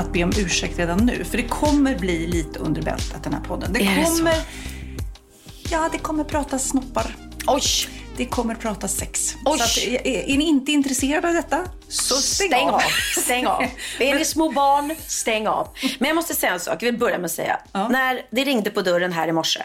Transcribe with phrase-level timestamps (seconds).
[0.00, 1.24] att be om ursäkt redan nu.
[1.24, 3.72] För det kommer bli lite under bältet den här podden.
[3.72, 4.34] Det Är det kommer...
[5.70, 7.16] Ja, det kommer pratas snoppar.
[7.46, 7.62] Oj!
[8.16, 9.34] Det kommer pratas sex.
[9.44, 9.58] Oj.
[9.58, 12.74] Så att, är, är ni inte intresserade av detta, så stäng, Stäng av.
[12.74, 12.82] av.
[13.22, 13.62] Stäng av.
[13.98, 15.68] Är ni små barn, stäng av.
[15.98, 16.82] Men jag måste säga en sak.
[16.82, 17.60] Jag vill börja med att säga.
[17.72, 19.62] När det ringde på dörren här i morse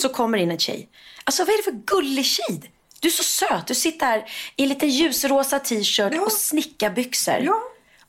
[0.00, 0.88] så kommer in en tjej.
[1.24, 2.72] Alltså vad är det för gullig tjej?
[3.00, 3.66] Du är så söt.
[3.66, 4.24] Du sitter här
[4.56, 6.20] i lite ljusrosa t-shirt Ja.
[6.22, 7.38] och snickarbyxor.
[7.42, 7.60] Ja,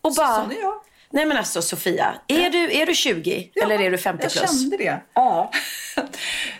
[0.02, 0.36] Och så- bara...
[0.54, 0.74] är jag.
[1.10, 4.32] Nej men alltså Sofia, är, du, är du 20 Ja, eller är du 50 jag
[4.32, 4.62] plus?
[4.62, 5.02] kände det.
[5.14, 5.52] Ja.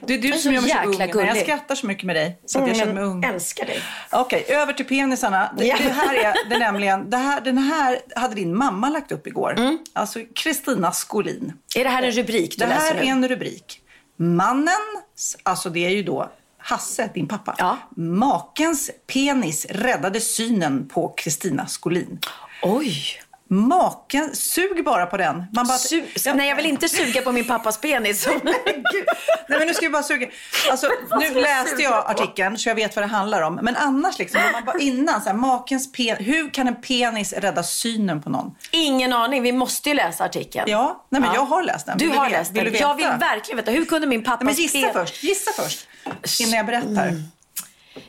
[0.06, 0.90] Det är du som gör mig så ung.
[0.92, 1.44] jäkla Jag gullig.
[1.44, 2.40] skrattar så mycket med dig.
[2.46, 3.24] Så att jag känner mig ung.
[3.24, 3.82] Mm, älskar dig.
[4.12, 5.54] Okej, över till penisarna.
[5.58, 5.78] Det, Ja.
[5.84, 9.54] det här är det nämligen, det här, den här hade din mamma lagt upp igår.
[9.58, 9.78] Mm.
[9.94, 11.54] Alltså Kristina Skolin.
[11.76, 13.08] Är det här en rubrik du Det här läser är nu?
[13.12, 13.82] en rubrik.
[14.38, 17.56] Mannens, alltså det är ju då Hasse, din pappa.
[17.58, 17.78] Ja.
[17.96, 22.20] Makens penis räddade synen på Kristina Skolin.
[22.64, 23.04] Oj!
[23.50, 25.36] Maken, sug bara på den.
[25.54, 26.34] Man bara, Su- Ja.
[26.34, 28.28] Nej, jag vill inte suga på min pappas penis.
[29.50, 30.28] Nej men nu ska vi bara suga.
[30.72, 30.88] Alltså,
[31.20, 33.56] nu läste jag artikeln så jag vet vad det handlar om.
[33.62, 37.34] Men annars liksom, om man bara innan så här, makens pen, hur kan en penis
[37.34, 38.56] rädda synen på någon?
[38.72, 39.42] Ingen aning.
[39.44, 40.66] Vi måste ju läsa artikeln.
[40.72, 41.36] Ja, nej men Ja.
[41.36, 41.98] jag har läst den.
[41.98, 42.38] Du Vill har veta?
[42.40, 42.74] läst Vill den.
[42.74, 43.72] du Jag vill verkligen veta.
[43.72, 45.88] Hur kunde min pappas men gissa först, gissa först.
[46.42, 47.14] Innan jag berättar.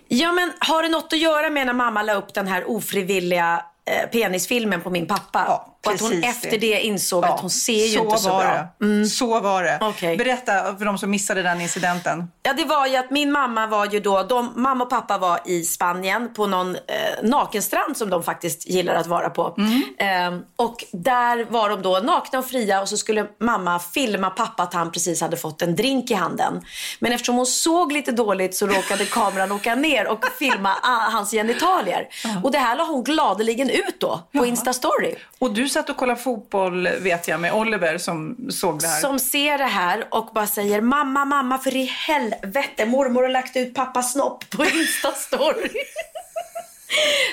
[0.08, 3.64] Ja, men har det något att göra med när mamma la upp den här ofrivilliga
[3.88, 5.44] Eh, penisfilmen på min pappa?
[5.46, 8.40] Ja, och att hon efter det insåg att hon ser ju så inte så var
[8.40, 8.66] bra.
[8.82, 9.06] Mm.
[9.06, 9.78] Så var det.
[9.80, 10.16] Okej.
[10.16, 12.30] Berätta för de som missade den incidenten.
[12.42, 15.40] Ja, det var ju att min mamma var ju då, de, mamma och pappa var
[15.44, 16.80] i Spanien på någon eh,
[17.22, 19.54] nakenstrand som de faktiskt gillar att vara på.
[19.98, 24.62] Eh, och där var de då nakna och fria och så skulle mamma filma pappa
[24.62, 26.60] att han precis hade fått en drink i handen.
[27.00, 31.30] Men eftersom hon såg lite dåligt så råkade kameran åka ner och filma ah, hans
[31.30, 32.08] genitalier.
[32.42, 35.14] Och det här la hon gladeligen ut då på Instastory.
[35.38, 39.00] Och du satt och kollade fotboll vet jag med Oliver som såg det här.
[39.00, 43.56] Som ser det här och bara säger mamma, mamma för i helvete mormor har lagt
[43.56, 45.70] ut pappas snopp på Instastory.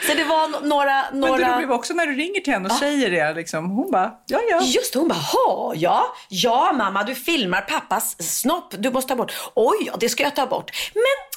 [0.08, 1.06] Så det var no- några...
[1.12, 1.66] Men det några...
[1.66, 3.34] var också när du ringer till henne och säger det.
[3.34, 3.70] Liksom.
[3.70, 4.62] Hon bara, ja ja.
[4.64, 9.16] Just det, hon bara, ha ja, ja mamma du filmar pappas snopp, du måste ta
[9.16, 9.34] bort.
[9.54, 10.72] Oj, ja det ska jag ta bort.
[10.94, 11.35] Men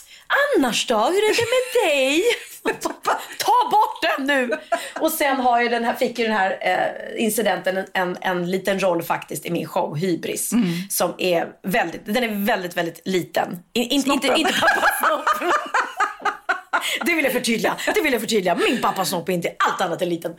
[0.57, 2.23] annars då, hur är det med dig?
[3.39, 4.51] ta bort den nu!
[5.01, 8.51] Och sen har ju den här, fick ju den här eh, incidenten en, en, en
[8.51, 10.53] liten roll faktiskt i min show Hybris.
[10.91, 13.59] Som är väldigt, den är väldigt, väldigt liten.
[13.73, 15.55] In, inte, inte, inte snopp.
[17.07, 17.77] Det vill jag förtydliga.
[17.95, 18.55] Det vill jag förtydliga.
[18.55, 20.31] Min pappas snopp är inte allt annat än liten.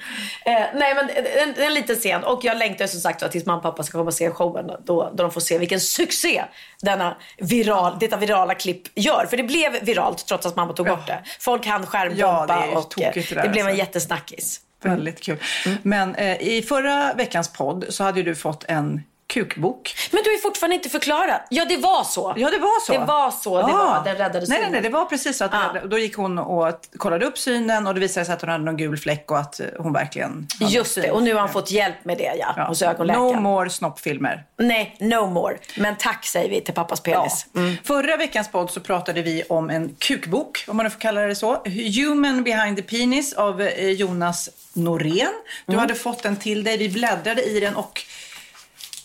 [0.46, 2.24] Eh, nej men en, en liten scen.
[2.24, 4.72] Och jag längtar som sagt tills mamma och pappa ska komma och se showen.
[4.86, 6.44] Då, då de får se vilken succé
[6.82, 9.26] denna viral, detta virala klipp gör.
[9.30, 11.24] För det blev viralt trots att mamma tog bort det.
[11.40, 13.86] Folk hann skärmbomba Ja, det och eh, det det, där, blev en alltså.
[13.86, 14.62] jättesnackis.
[14.84, 15.38] Väldigt kul.
[15.84, 19.04] Men eh, i förra veckans podd så hade du fått en
[19.34, 19.96] kukbok.
[20.12, 21.42] Men du ju fortfarande inte förklarat.
[21.50, 22.34] Ja det var så.
[22.38, 22.92] Ja, det var så.
[22.94, 23.68] Det var så det Ah.
[23.68, 24.04] var.
[24.06, 24.62] Den räddade synen.
[24.62, 25.46] nej, nej, det var precis så.
[25.46, 25.76] Att Ah.
[25.86, 28.78] Då gick hon och kollade upp synen och det visade sig att hon hade någon
[28.78, 31.12] gul fläck och att eh, hon verkligen hade Just det.
[31.12, 32.54] Och nu har han fått hjälp med det ja.
[32.58, 32.64] Ja.
[32.64, 33.28] Hos ögonläkaren.
[33.28, 34.44] No more snoppfilmer.
[34.58, 35.58] Nej, no more.
[35.78, 37.46] Men tack säger vi till pappas penis.
[37.56, 37.76] Mm.
[37.84, 41.36] Förra veckans podd så pratade vi om en kukbok, om man nu får kalla det
[41.36, 41.64] så.
[41.96, 45.28] Human behind the penis av eh, Jonas Norén.
[45.66, 45.80] Du Mm.
[45.80, 48.02] hade fått den till dig, vi bläddrade i den och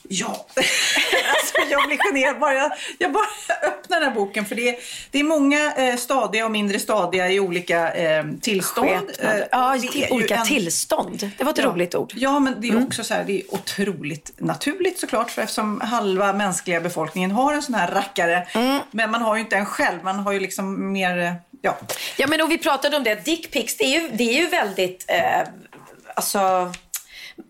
[0.09, 0.47] Ja.
[1.35, 3.25] Alltså, jag blir generad bara jag, jag bara
[3.63, 4.45] öppnar den här boken.
[4.47, 4.77] För det är,
[5.11, 9.11] det är många eh, stadiga och mindre stadiga i olika eh, tillstånd.
[9.19, 11.31] Eh, Ja, till olika en- tillstånd.
[11.39, 12.13] Det var ett roligt ord.
[12.17, 15.31] Ja, men det är också så här, det är otroligt naturligt såklart.
[15.31, 18.47] För eftersom halva mänskliga befolkningen har en sån här rackare.
[18.91, 19.99] Men man har ju inte en själv.
[20.05, 21.77] Man har ju liksom mer, eh, ja.
[22.17, 23.25] Ja, men och vi pratade om det.
[23.25, 25.05] Dickpics, det är ju, det är ju väldigt...
[25.09, 25.49] Eh,
[26.15, 26.73] alltså,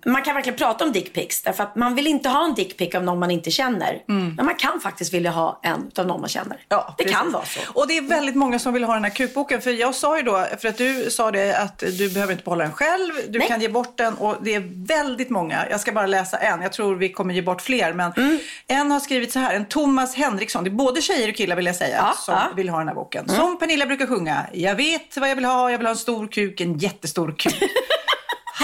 [0.07, 1.43] man kan verkligen prata om dickpics.
[1.43, 4.03] Därför att man vill inte ha en dickpic av någon man inte känner.
[4.07, 6.59] Men man kan faktiskt vilja ha en av någon man känner.
[6.69, 7.19] Ja, det precis.
[7.19, 7.61] kan vara så.
[7.75, 9.61] Och det är väldigt många som vill ha den här kukboken.
[9.61, 12.65] För jag sa ju då, för att du sa det att du behöver inte behålla
[12.65, 13.13] den själv.
[13.29, 13.49] Du Nej.
[13.49, 15.67] kan ge bort den och det är väldigt många.
[15.71, 16.63] Jag ska bara läsa en.
[16.63, 17.93] Jag tror vi kommer ge bort fler.
[17.93, 18.39] Men Mm.
[18.67, 19.55] en har skrivit så här.
[19.55, 20.65] En Thomas Henriksson.
[20.65, 21.97] Det är både tjejer och killar vill jag säga.
[21.97, 22.43] Ja, som ja.
[22.45, 22.57] Mm.
[22.57, 23.29] vill ha den här boken.
[23.29, 24.47] Som Pernilla brukar sjunga.
[24.53, 25.71] Jag vet vad jag vill ha.
[25.71, 26.61] Jag vill ha en stor kuk.
[26.61, 27.63] En jättestor kuk.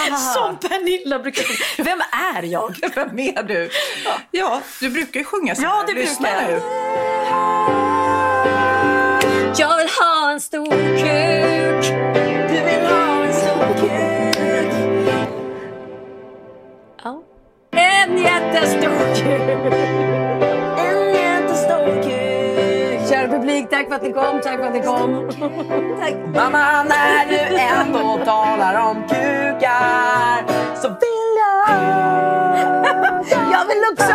[0.35, 1.89] Som Pernilla brukar sjunga.
[1.89, 2.01] Vem
[2.37, 2.75] är jag?
[2.95, 3.69] Vem är du?
[4.31, 4.61] Ja.
[4.79, 6.61] du brukar ju sjunga så Ja, det Lyssna brukar jag.
[6.61, 6.61] nu.
[9.57, 10.65] Jag vill ha en stor
[10.97, 11.85] kuk.
[12.49, 14.73] Du vill ha en stor kuk.
[17.03, 17.21] Ja.
[17.71, 20.10] En jättestor kuk.
[23.71, 24.41] Tack för att ni kom.
[24.41, 25.29] Tack för att ni kom.
[25.99, 26.13] Tack.
[26.35, 30.45] Mamma, när du ändå talar om kukar
[30.81, 31.91] så vill jag
[33.51, 34.13] Jag vill också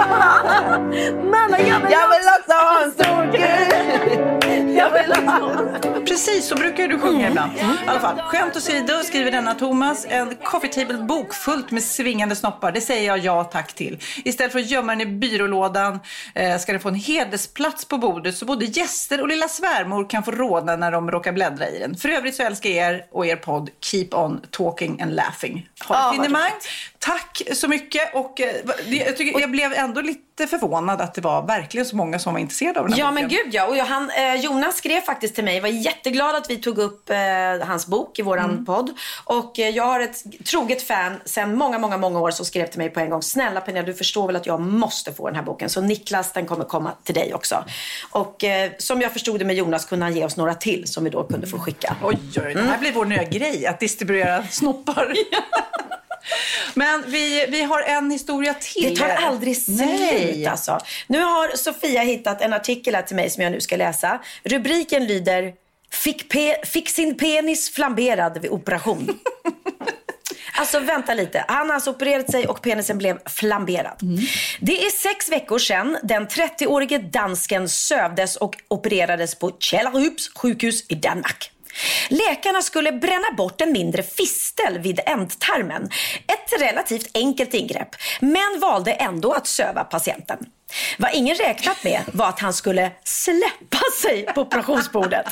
[6.16, 7.52] Precis, så brukar du sjunga ibland.
[7.56, 12.72] I alla fall, skämt åsido skriver denna Thomas en coffee table-bok fullt med svingande snoppar.
[12.72, 13.98] Det säger jag ja tack till.
[14.24, 16.00] Istället för att gömma den i byrålådan
[16.34, 20.22] eh, ska den få en hedersplats på bordet så både gäster och lilla svärmor kan
[20.22, 21.96] få råda när de råkar bläddra i den.
[21.96, 25.68] För övrigt så älskar jag er och er podd Keep on talking and laughing.
[25.88, 26.50] Ha ett finemang.
[27.06, 28.56] Tack så mycket och eh,
[28.86, 32.40] jag, tycker, jag blev ändå lite förvånad att det var verkligen så många som var
[32.40, 33.14] intresserade av den här Ja boken.
[33.14, 33.66] men gud ja.
[33.66, 35.54] Och han, eh, Jonas skrev faktiskt till mig.
[35.54, 37.16] Jag var jätteglad att vi tog upp eh,
[37.66, 38.90] hans bok i våran podd.
[39.24, 42.78] Och eh, jag har ett troget fan sedan många, många, många år som skrev till
[42.78, 43.22] mig på en gång.
[43.22, 45.70] Snälla Pernilla, du förstår väl att jag måste få den här boken.
[45.70, 47.64] Så Niklas, den kommer komma till dig också.
[48.10, 51.04] Och eh, som jag förstod det med Jonas kunde han ge oss några till som
[51.04, 51.96] vi då kunde få skicka.
[52.02, 55.14] Oj, oj, det här blir vår nya grej, att distribuera snoppar.
[56.74, 58.94] Men vi, vi har en historia till.
[58.94, 60.78] Det tar aldrig slut alltså.
[61.06, 64.20] Nu har Sofia hittat en artikel här till mig som jag nu ska läsa.
[64.44, 65.52] Rubriken lyder
[65.90, 69.18] Fick, pe- fick sin penis flamberad vid operation.
[70.58, 71.44] Alltså vänta lite.
[71.48, 73.96] Han har alltså opererat sig och penisen blev flamberad.
[74.60, 80.94] Det är sex veckor sedan den 30-årige dansken sövdes och opererades på Källarhups sjukhus i
[80.94, 81.50] Danmark.
[82.08, 85.90] Läkarna skulle bränna bort en mindre fistel vid ändtarmen.
[86.26, 87.88] Ett relativt enkelt ingrepp,
[88.20, 90.38] men valde ändå att söva patienten.
[90.98, 95.26] Vad ingen räknat med var att han skulle släppa sig på operationsbordet.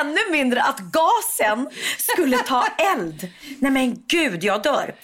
[0.00, 3.28] Ännu mindre att gasen skulle ta eld.
[3.58, 4.94] Nej men gud, jag dör.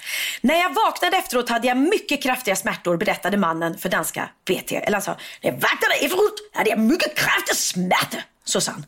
[0.40, 4.76] När jag vaknade efteråt hade jag mycket kraftiga smärtor, berättade mannen för danska BT.
[4.76, 8.22] Eller alltså, när jag vaknade efteråt hade jag mycket kraftiga smärtor.
[8.66, 8.86] Han.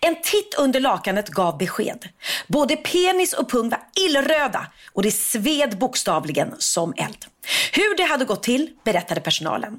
[0.00, 2.08] En titt under lakanet gav besked.
[2.46, 7.26] Både penis och pung var illröda och det sved bokstavligen som eld.
[7.72, 9.78] Hur det hade gått till berättade personalen.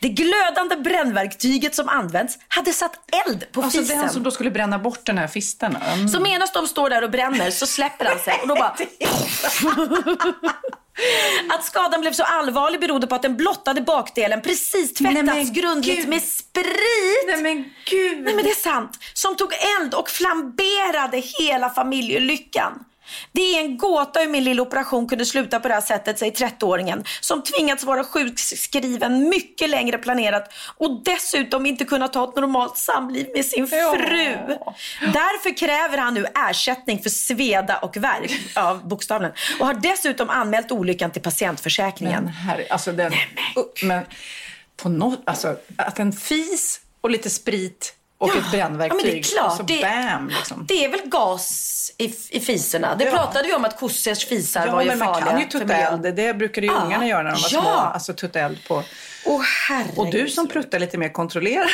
[0.00, 2.92] Det glödande brännverktyget som använts hade satt
[3.26, 3.98] eld på Alltså fisen.
[3.98, 5.76] den som då skulle bränna bort den här fisten.
[5.76, 6.08] Mm.
[6.08, 8.76] Så medan de står där och bränner så släpper han sig och då bara...
[11.50, 15.52] Att skadan blev så allvarlig berodde på att den blottade bakdelen precis Nej, tvättats men
[15.52, 16.08] grundligt gud.
[16.08, 17.26] med sprit.
[17.26, 18.22] Nej men gud.
[18.22, 18.98] Nej men det är sant.
[19.14, 22.84] Som tog eld och flamberade hela familjelyckan.
[23.32, 26.32] Det är en gåta hur min lilla operation kunde sluta på det här sättet, säger
[26.32, 27.04] 30-åringen.
[27.20, 33.26] Som tvingats vara sjukskriven mycket längre planerat och dessutom inte kunnat ha ett normalt samliv
[33.34, 34.36] med sin fru.
[35.00, 39.34] Därför kräver han nu ersättning för sveda och värk, av bokstavligen.
[39.60, 42.24] Och har dessutom anmält olyckan till patientförsäkringen.
[42.24, 43.12] Men herre, alltså den...
[43.12, 43.18] Uh,
[43.82, 44.04] men
[44.76, 48.96] på något, alltså att en fis och lite sprit och ett Ja, brännverktyg.
[48.96, 50.64] men det är klart, Och så det- bam liksom.
[50.68, 52.94] Det är väl gas i, i fiserna?
[52.94, 53.10] Det Ja.
[53.10, 55.74] pratade vi om att kossors fisar Ja, var ju men man farliga kan ju tutta
[55.76, 56.14] eld.
[56.16, 56.78] Det brukade ju Ja.
[56.84, 57.60] ungarna göra när de var Ja.
[57.62, 57.70] små.
[57.70, 58.82] Alltså tutta eld på.
[59.68, 59.98] Herregud.
[59.98, 61.70] Och du som pruttar lite mer kontrollerat.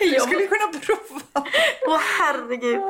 [0.00, 1.20] Du skulle kunna prova.
[1.88, 2.80] Åh herregud.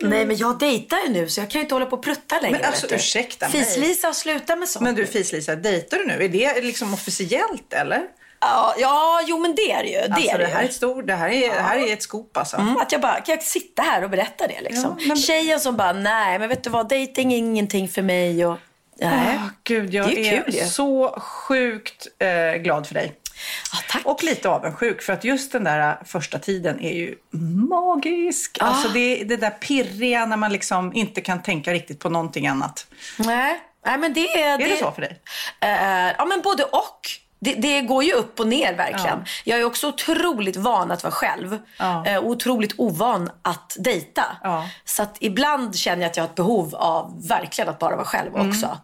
[0.00, 2.40] Nej men jag dejtar ju nu så jag kan ju inte hålla på och prutta
[2.40, 2.58] längre.
[2.58, 3.64] Men alltså, ursäkta mig.
[3.64, 4.82] Fis-Lisa har slutat med sånt.
[4.82, 6.24] Men du Fis-Lisa, dejtar du nu?
[6.24, 8.02] Är det liksom officiellt eller?
[8.40, 9.96] Ja, ja, jo men det är det ju.
[10.00, 10.68] Det Alltså är det det här är ju.
[10.68, 12.56] ett stort, det här är, det här är ett scoop alltså.
[12.56, 14.96] Mm, Att jag bara, kan jag sitta här och berätta det liksom?
[15.00, 18.46] Ja, men- Tjejen som bara, nej men vet du vad, dejting är ingenting för mig
[18.46, 18.58] och
[19.00, 19.34] Nej.
[19.36, 20.64] Åh, Gud, jag Det är är, kul ju.
[20.66, 23.12] så sjukt eh, glad för dig.
[23.72, 24.02] Ja, tack.
[24.06, 27.14] Och lite avundsjuk för att just den där äh, första tiden är ju
[27.70, 28.58] magisk.
[28.60, 28.64] Ah.
[28.64, 32.86] Alltså det, det där pirriga när man liksom inte kan tänka riktigt på någonting annat.
[33.18, 33.60] Nej.
[33.86, 34.54] Nej, men det är...
[34.60, 35.20] Är det så för dig?
[35.60, 37.00] Eh, ja, men både och.
[37.38, 39.24] Det, det går ju upp och ner verkligen.
[39.44, 41.58] Jag är också otroligt van att vara själv.
[41.78, 42.06] Ja.
[42.06, 44.24] Eh, och otroligt ovan att dejta.
[44.42, 44.68] Ja.
[44.84, 48.06] Så att ibland känner jag att jag har ett behov av verkligen att bara vara
[48.06, 48.48] själv Mm.
[48.48, 48.78] också.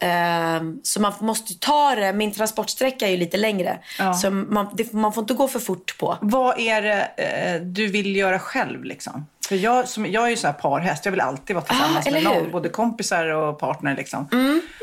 [0.00, 2.12] Ehm, så man måste ta det.
[2.12, 3.78] Min transportsträcka är ju lite längre.
[3.98, 4.14] Ja.
[4.14, 6.18] Så man, det, man får inte gå för fort på.
[6.20, 9.26] Vad är det eh, du vill göra själv liksom?
[9.48, 11.04] För jag, som, jag är ju så här parhäst.
[11.04, 12.32] Jag vill alltid vara tillsammans Ah, med någon.
[12.32, 12.40] hur?
[12.40, 12.52] Mm.
[12.52, 14.28] Både kompisar och partner liksom.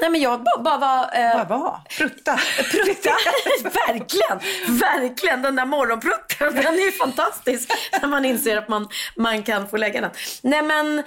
[0.02, 1.04] Nej men jag bara, bara var...
[1.14, 1.82] eh, Bara vara.
[1.98, 2.40] Prutta.
[2.72, 3.10] Prutta.
[3.88, 4.40] verkligen,
[4.80, 5.42] verkligen.
[5.42, 7.70] Den där morgonprutten, den är ju fantastisk.
[8.02, 10.12] När man inser att man, man kan få lägga den.
[10.42, 11.04] Nej men,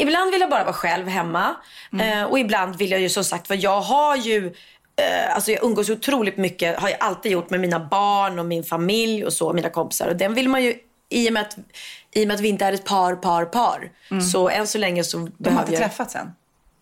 [0.00, 1.54] ibland vill jag bara vara själv hemma.
[2.00, 4.46] Eh, och ibland vill jag ju som sagt, för jag har ju
[4.96, 8.64] eh, Alltså jag umgås otroligt mycket, har jag alltid gjort med mina barn och min
[8.64, 10.08] familj och så, mina kompisar.
[10.08, 10.74] Och den vill man ju,
[11.12, 11.56] i och med att,
[12.14, 13.90] i och med att vi inte är ett par, par, par.
[14.32, 15.82] Så än så länge så De har inte jag...
[15.82, 16.32] träffats än?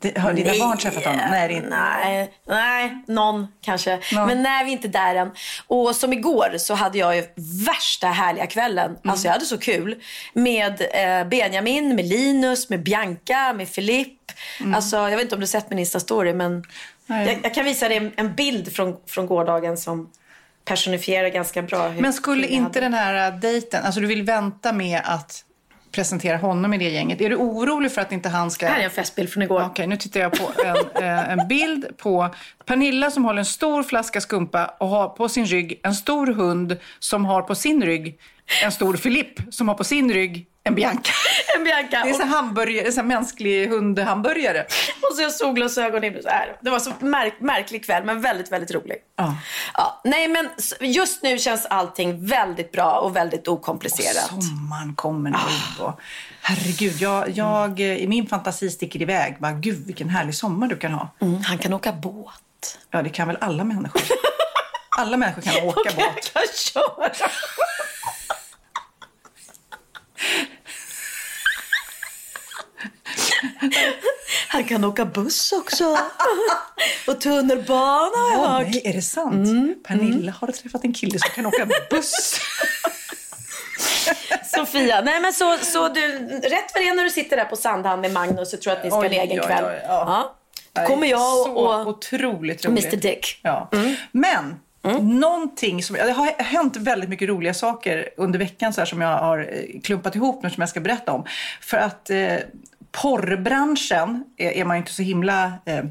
[0.02, 1.20] Det- Har dina barn träffat honom?
[1.30, 1.68] Nej, det är inte.
[1.70, 3.98] Nej, nej, någon kanske.
[4.12, 4.26] Någon.
[4.26, 5.30] Men nej, vi är inte där än.
[5.66, 7.26] Och som igår så hade jag ju
[7.66, 8.86] värsta härliga kvällen.
[8.90, 9.10] Mm.
[9.10, 10.02] Alltså jag hade så kul.
[10.32, 14.18] Med eh, Benjamin, med Linus, med Bianca, med Filip.
[14.74, 16.64] Alltså jag vet inte om du sett min Insta-story men
[17.08, 17.26] Mm.
[17.26, 20.10] Jag, jag kan visa dig en, en bild från, från gårdagen som
[20.64, 22.80] personifierar ganska bra hur Men skulle inte hade.
[22.80, 25.44] den här äh, dejten, alltså du vill vänta med att
[25.92, 27.20] presentera honom i det gänget.
[27.20, 28.66] Är du orolig för att inte han ska...
[28.66, 29.62] Här är en festbild från igår.
[29.64, 32.34] Okej, nu tittar jag på en, eh, en bild på
[32.66, 36.76] Pernilla som håller en stor flaska skumpa och har på sin rygg en stor hund
[36.98, 38.18] som har på sin rygg
[38.64, 41.12] en stor Filipp som har på sin rygg en Bianca.
[41.56, 42.02] En Bianca.
[42.04, 44.66] Det är så hamburgare, här mänsklig hundhamburgare.
[45.10, 46.22] Och så jag solglasögon in.
[46.22, 46.56] Så här.
[46.60, 48.96] Det var så märk märklig kväll, men väldigt, väldigt rolig.
[49.16, 49.36] Ja.
[49.74, 50.48] Ja, nej, men
[50.80, 54.26] just nu känns allting väldigt bra och väldigt okomplicerat.
[54.28, 55.36] Sommaren kommer nu
[55.84, 56.00] och
[56.42, 59.36] herregud, jag, jag eh, i min fantasi sticker iväg.
[59.38, 61.08] Bara, Gud vilken härlig sommar du kan ha.
[61.20, 62.78] Mm, han kan åka båt.
[62.90, 64.02] Ja, det kan väl alla människor.
[64.98, 66.32] Alla människor kan åka Och jag båt.
[66.32, 67.30] kan köra.
[74.48, 75.98] Han kan åka buss också.
[77.06, 78.66] Och tunnelbana har jag Ja, hört.
[78.70, 79.48] nej, är det sant?
[79.86, 82.40] Pernilla har träffat en kille som kan åka buss.
[84.54, 87.56] Sofia, nej men så, så du, rätt vad det är när du sitter där på
[87.56, 89.64] Sandhamn med Magnus och tror att ni ska ha en Oj, egen oj, kväll.
[89.64, 90.36] oj, ja.
[90.72, 92.84] Då kommer jag Så och, och otroligt roligt.
[92.84, 93.40] Mr Dick.
[93.42, 93.70] Ja.
[94.12, 94.56] Men
[95.00, 99.18] någonting som, det har hänt väldigt mycket roliga saker under veckan så här, som jag
[99.18, 101.24] har eh, klumpat ihop nu som jag ska berätta om.
[101.60, 102.36] För att eh,
[102.92, 105.84] porrbranschen är, är man inte så himla eh,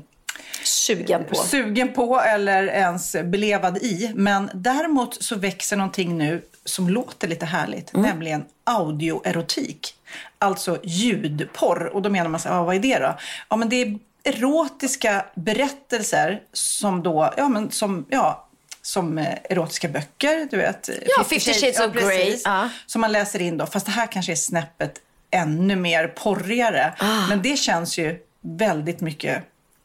[0.63, 1.35] sugen på.
[1.35, 4.11] sugen på eller ens belevad i.
[4.15, 9.95] Men däremot så växer någonting nu som låter lite härligt, nämligen audioerotik.
[10.39, 11.85] Alltså ljudporr.
[11.93, 13.17] Och då menar man så här, ah, vad är det då?
[13.49, 18.47] Ja, men det är erotiska berättelser som då, ja men som, ja,
[18.81, 20.89] som eh, erotiska böcker, du vet.
[21.17, 22.39] Ja, 50 Shades of Grey.
[22.43, 22.69] Ja.
[22.85, 23.65] Som man läser in då.
[23.65, 25.01] Fast det här kanske är snäppet
[25.31, 26.93] ännu mer porrigare.
[26.97, 27.27] Ah.
[27.29, 29.43] Men det känns ju väldigt mycket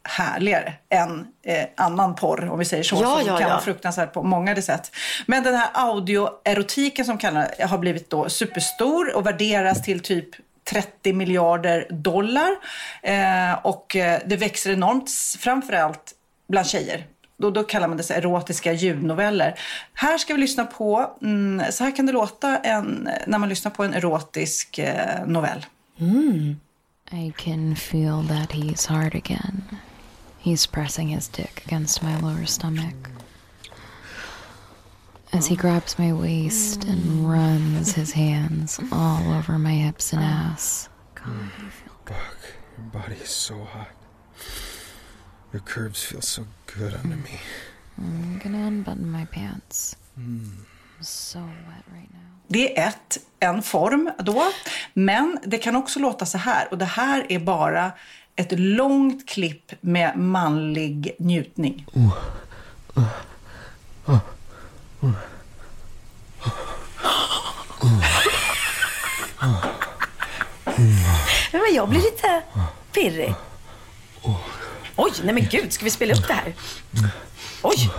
[0.08, 2.96] härligare än eh, annan porr, om vi säger så.
[2.96, 3.48] Ja, som ja, kan ja.
[3.48, 4.90] vara fruktansvärt på många sätt.
[5.26, 10.28] Men den här audioerotiken som kallar har blivit då superstor och värderas till typ
[10.70, 12.50] 30 miljarder dollar.
[13.02, 16.14] Eh, och eh, det växer enormt, framförallt
[16.48, 17.06] bland tjejer.
[17.36, 19.58] Då, då kallar man det så erotiska ljudnoveller.
[19.94, 23.70] Här ska vi lyssna på, mm, så här kan det låta en, när man lyssnar
[23.70, 25.66] på en erotisk eh, novell.
[27.12, 29.62] I can feel that he's hard again.
[30.40, 32.94] He's pressing his dick against my lower stomach.
[35.32, 40.88] As he grabs my waist and runs his hands all over my hips and ass.
[42.04, 42.38] Buck,
[42.76, 43.88] your body is so hot.
[45.52, 46.46] Your curves feel so
[46.78, 47.38] good under me.
[47.98, 49.96] I'm gonna unbutton my pants.
[50.16, 50.66] I'm
[51.00, 52.20] so wet right now.
[52.48, 54.42] Det är ett, en form då.
[54.94, 56.68] Men det kan också låta så här.
[56.70, 57.92] Och det här är bara
[58.36, 61.86] ett långt klipp med manlig njutning.
[71.52, 72.42] Ja, men jag blir lite
[72.92, 73.34] pirrig.
[74.96, 76.54] Oj, nej men gud, ska vi spela upp det här?
[77.62, 77.90] Oj!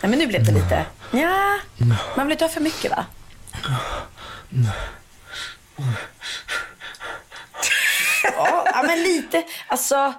[0.00, 0.84] Nej men nu blev det lite...
[1.10, 1.58] Ja,
[2.16, 3.04] man vill inte ha för mycket va?
[8.22, 9.44] Ja, ja, men lite.
[9.66, 10.14] Alltså,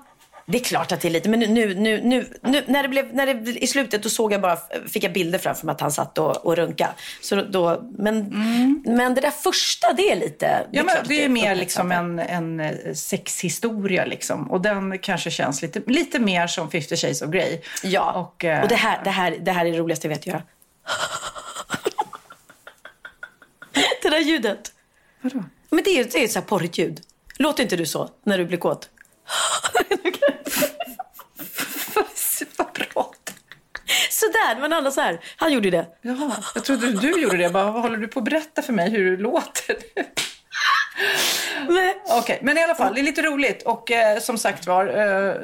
[0.51, 3.13] det är klart att det är lite, men nu, nu, nu, nu, när, det blev,
[3.15, 5.91] när det i slutet då såg jag bara, fick jag bilder framför mig att han
[5.91, 6.89] satt och, och runka.
[7.22, 8.25] Så då, men,
[8.86, 10.48] men det där första, det är lite...
[10.48, 10.67] Mm.
[10.72, 14.51] Ja, men det är mer liksom en, en eh, sexhistoria liksom.
[14.51, 17.60] Och den kanske känns lite, lite mer som 50 shades of Grey.
[17.84, 20.27] Ja, Och, och, eh, det, här, det, här, det här är det roligaste jag vet
[20.27, 20.43] göra.
[24.01, 24.72] det där ljudet.
[25.22, 25.43] Vadå?
[25.70, 27.01] Men det är ju det är ett så här porrigt ljud.
[27.38, 28.89] Låter inte du så när du blir kåt?
[32.57, 33.13] Vad bra.
[34.09, 35.19] Sådär, men alla så här.
[35.35, 35.85] Han gjorde det.
[36.01, 37.50] Jaha, jag trodde du gjorde det.
[37.50, 39.75] Bara, vad håller du på att berätta för mig hur du låter?
[41.67, 43.63] Men, Okej, men i alla fall, det är lite roligt.
[43.63, 45.35] Och eh, som sagt var, eh,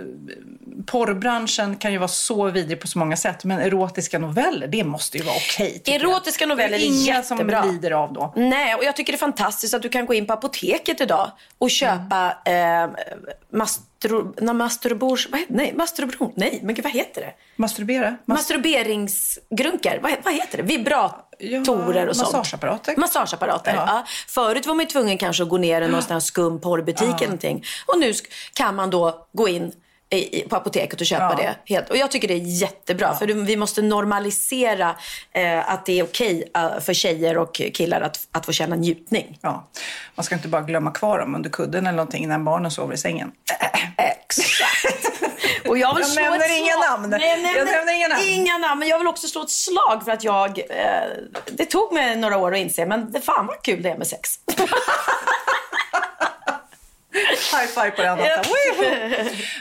[0.87, 3.43] porrbranschen kan ju vara så vidrig på så många sätt.
[3.43, 5.81] Men erotiska noveller, det måste ju vara okej.
[5.85, 5.95] jag.
[5.95, 7.61] Erotiska noveller Det är inga jättebra.
[7.63, 8.33] som lider av då.
[8.35, 11.31] Nej, och jag tycker det är fantastiskt att du kan gå in på apoteket idag
[11.57, 12.87] och köpa eh,
[13.53, 17.33] mastro, na, masturbors, vad heter, nej, masturbation, nej, men gud, vad heter det?
[17.55, 18.09] Masturbera?
[18.25, 20.63] Mas- Masturberingsgrunkar, vad, vad heter det?
[20.63, 22.33] Vibratorer Ja, och sånt.
[22.33, 22.93] massageapparater.
[22.97, 23.83] Massageapparater, Ja.
[23.87, 24.03] ja.
[24.27, 27.21] Förut var man tvungen kanske att gå ner i någon sån här skum porrbutik eller
[27.21, 27.63] någonting.
[27.85, 28.13] Och nu
[28.53, 29.71] kan man då gå in
[30.09, 31.43] i, på apoteket och köpa Ja.
[31.65, 31.73] det.
[31.73, 31.89] Helt.
[31.89, 33.15] Och jag tycker det är jättebra.
[33.15, 34.95] För du- vi måste normalisera
[35.31, 39.39] eh, att det är okej eh, för tjejer och killar att, att få känna njutning.
[39.41, 39.67] Ja,
[40.15, 42.97] man ska inte bara glömma kvar dem under kudden eller någonting när barnen sover i
[42.97, 43.31] sängen.
[43.97, 45.07] Exakt.
[45.67, 46.83] Och jag vill Jag slå nämner ett inga slag.
[46.91, 47.09] namn.
[47.09, 48.23] Nej, Jag nej, nämner inga namn.
[48.23, 48.79] Inga namn.
[48.79, 50.59] Men jag vill också slå ett slag för att jag...
[50.59, 50.65] Eh,
[51.51, 54.07] det tog mig några år att inse, men det fan vad kul det är med
[54.07, 54.39] sex.
[57.53, 58.17] High five på den.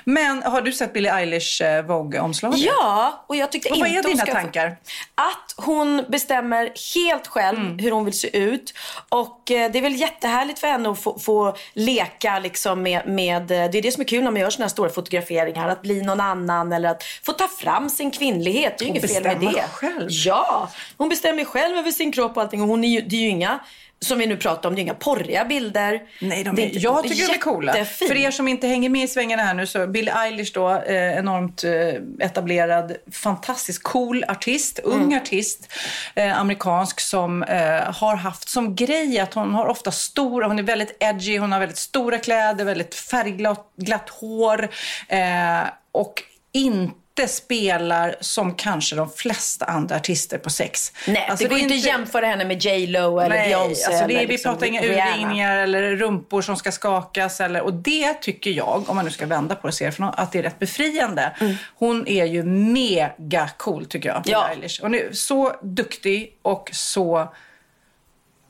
[0.05, 2.59] Men har du sett Billie Eilish eh, Vogue-omslaget?
[2.61, 4.77] Ja, och jag tyckte Och vad inte är hon dina ska- tankar?
[5.15, 7.79] Att hon bestämmer helt själv Mm.
[7.79, 8.75] hur hon vill se ut.
[9.09, 13.41] Och eh, det är väl jättehärligt för henne att få, få leka liksom med, med...
[13.51, 15.69] eh, Det är det som är kul när man gör såna här stora fotograferingar.
[15.69, 18.79] Att bli någon annan eller att få ta fram sin kvinnlighet.
[18.79, 19.63] Det är ju inget fel med det.
[19.73, 20.07] själv.
[20.11, 22.63] Ja, hon bestämmer själv över sin kropp och allting.
[22.63, 23.59] Och hon är ju, det är ju inga,
[24.01, 26.01] som vi nu pratar om, det är inga porriga bilder.
[26.21, 27.77] Nej, de är, inte- jag tycker de är coola.
[27.79, 28.09] jättefin.
[28.09, 31.19] För er som inte hänger med i svängarna här nu så Billie Eilish då, eh,
[31.19, 35.17] enormt eh, etablerad, fantastiskt cool artist, ung Mm.
[35.21, 35.73] artist,
[36.15, 40.63] eh, amerikansk som eh, har haft som grej att hon har ofta stora, hon är
[40.63, 44.69] väldigt edgy, hon har väldigt stora kläder, väldigt färgglatt glatt hår
[45.09, 45.61] eh,
[45.93, 46.93] och inte
[47.29, 50.93] spelar som kanske de flesta andra artister på sex.
[51.09, 53.85] Nej, Alltså, det går ju inte att jämföra henne med J Lo eller Nej, Beyoncé.
[53.85, 57.41] alltså det, eller vi liksom pratar inga urringningar eller rumpor som ska skakas.
[57.41, 60.05] Eller, och det tycker jag, om man nu ska vända på det och se det
[60.17, 61.37] att det är rätt befriande.
[61.75, 64.49] Hon är ju mega cool tycker jag, Ja.
[64.49, 64.81] Eilish.
[64.83, 67.33] Och nu, så duktig och så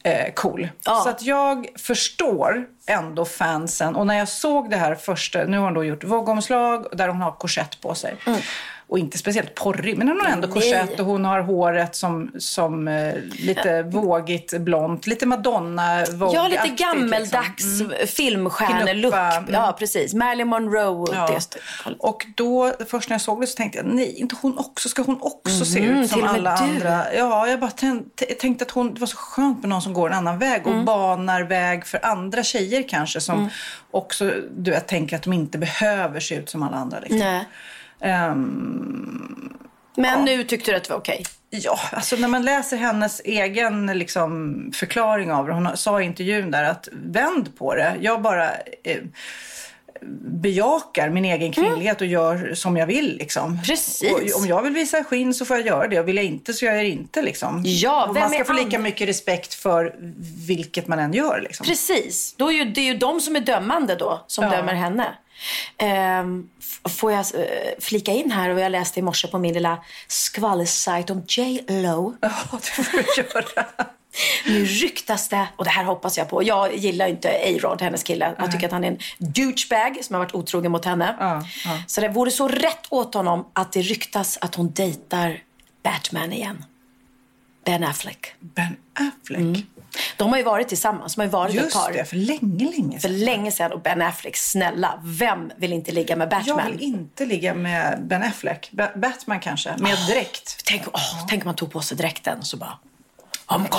[0.04, 0.68] eh, cool.
[0.84, 1.00] Ja.
[1.04, 3.96] Så att jag förstår ändå fansen.
[3.96, 7.20] Och när jag såg det här första, nu har hon då gjort vågomslag där hon
[7.20, 8.16] har korsett på sig.
[8.26, 8.40] Mm.
[8.88, 10.54] Och inte speciellt porrig, men hon har ändå Mm.
[10.54, 15.06] Korsett och hon har håret som, som eh, lite vågigt blont.
[15.06, 17.86] Lite madonna Ja, lite Vogue-aktigt, gammeldags liksom.
[17.86, 18.06] Mm.
[18.06, 19.14] filmstjärnelook.
[19.14, 19.44] Mm.
[19.52, 20.14] Ja, precis.
[20.14, 21.06] Marilyn Monroe.
[21.14, 21.26] Ja.
[21.84, 21.94] Det.
[21.98, 25.02] Och då, först när jag såg det så tänkte jag, nej, inte hon också, ska
[25.02, 26.62] hon också se Mhm, ut som alla du.
[26.64, 27.14] andra?
[27.14, 30.08] Ja, jag bara tänkte, tänkte att hon, det var så skönt med någon som går
[30.10, 30.84] en annan väg och Mm.
[30.84, 33.50] banar väg för andra tjejer kanske som
[33.90, 37.00] också, du vet, tänker att de inte behöver se ut som alla andra.
[37.00, 37.18] Liksom.
[37.18, 37.44] Nej.
[38.00, 39.56] Ehm,
[39.96, 41.24] Men nu tyckte du att det var okej?
[41.50, 45.52] Ja, alltså när man läser hennes egen liksom, förklaring av det.
[45.52, 47.96] Hon sa i intervjun där att vänd på det.
[48.00, 48.50] Jag bara
[48.84, 48.98] eh,
[50.30, 53.16] bejakar min egen kvinnlighet och gör som jag vill.
[53.18, 53.50] Liksom.
[53.52, 53.62] Mm.
[53.62, 54.34] Precis.
[54.34, 56.00] Och om jag vill visa skinn så får jag göra det.
[56.00, 57.22] Och vill jag inte så gör jag det inte.
[57.22, 57.62] Liksom.
[57.64, 59.94] Ja, man ska få lika mycket respekt för
[60.46, 61.40] vilket man än gör.
[61.40, 61.66] Liksom.
[61.66, 62.34] Precis.
[62.38, 64.50] Då är ju, det är ju de som är dömande då, som Ja.
[64.50, 65.04] dömer henne.
[65.78, 66.48] Ehm,
[66.88, 67.46] får jag eh,
[67.78, 72.16] flika in här och jag läste i morse på min lilla skvallersajt om J Lo.
[72.20, 73.66] Ja, det får du göra.
[74.46, 76.42] Nu ryktas det, och det här hoppas jag på.
[76.42, 78.34] Jag gillar inte A-Rod, hennes kille.
[78.38, 81.16] Jag tycker att han är en douchebag som har varit otrogen mot henne.
[81.20, 81.82] Ja, ja.
[81.86, 85.40] Så det vore så rätt åt honom att det ryktas att hon dejtar
[85.82, 86.64] Batman igen.
[87.64, 88.32] Ben Affleck.
[88.40, 89.66] Ben Affleck.
[90.16, 91.92] De har ju varit tillsammans, de har ju varit ett Just par.
[91.92, 93.18] det, för länge, länge För sedan.
[93.18, 93.72] länge sedan.
[93.72, 96.58] Och Ben Affleck, snälla, vem vill inte ligga med Batman?
[96.64, 98.68] Jag vill inte ligga med Ben Affleck.
[98.72, 100.62] Ba- Batman kanske, med dräkt.
[100.64, 102.78] Tänk, åh, tänk om man tog på sig dräkten så bara...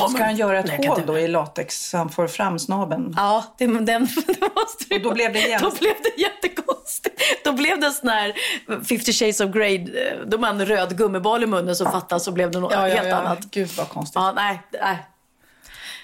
[0.10, 3.14] Ska han göra ett hål då i latex så han får fram snabeln?
[3.18, 3.86] Ja, det, den,
[4.28, 5.60] det måste du Och då blev det igen.
[5.64, 7.22] Då blev det jättekonstigt.
[7.44, 8.34] Då blev det en sån här
[8.90, 12.52] 50 shades of Grey, eh, då man röd gummiboll i munnen så fattas så blev
[12.52, 13.40] det något helt annat.
[13.52, 14.16] Gud vad konstigt.
[14.16, 14.98] Ja, nej, nej.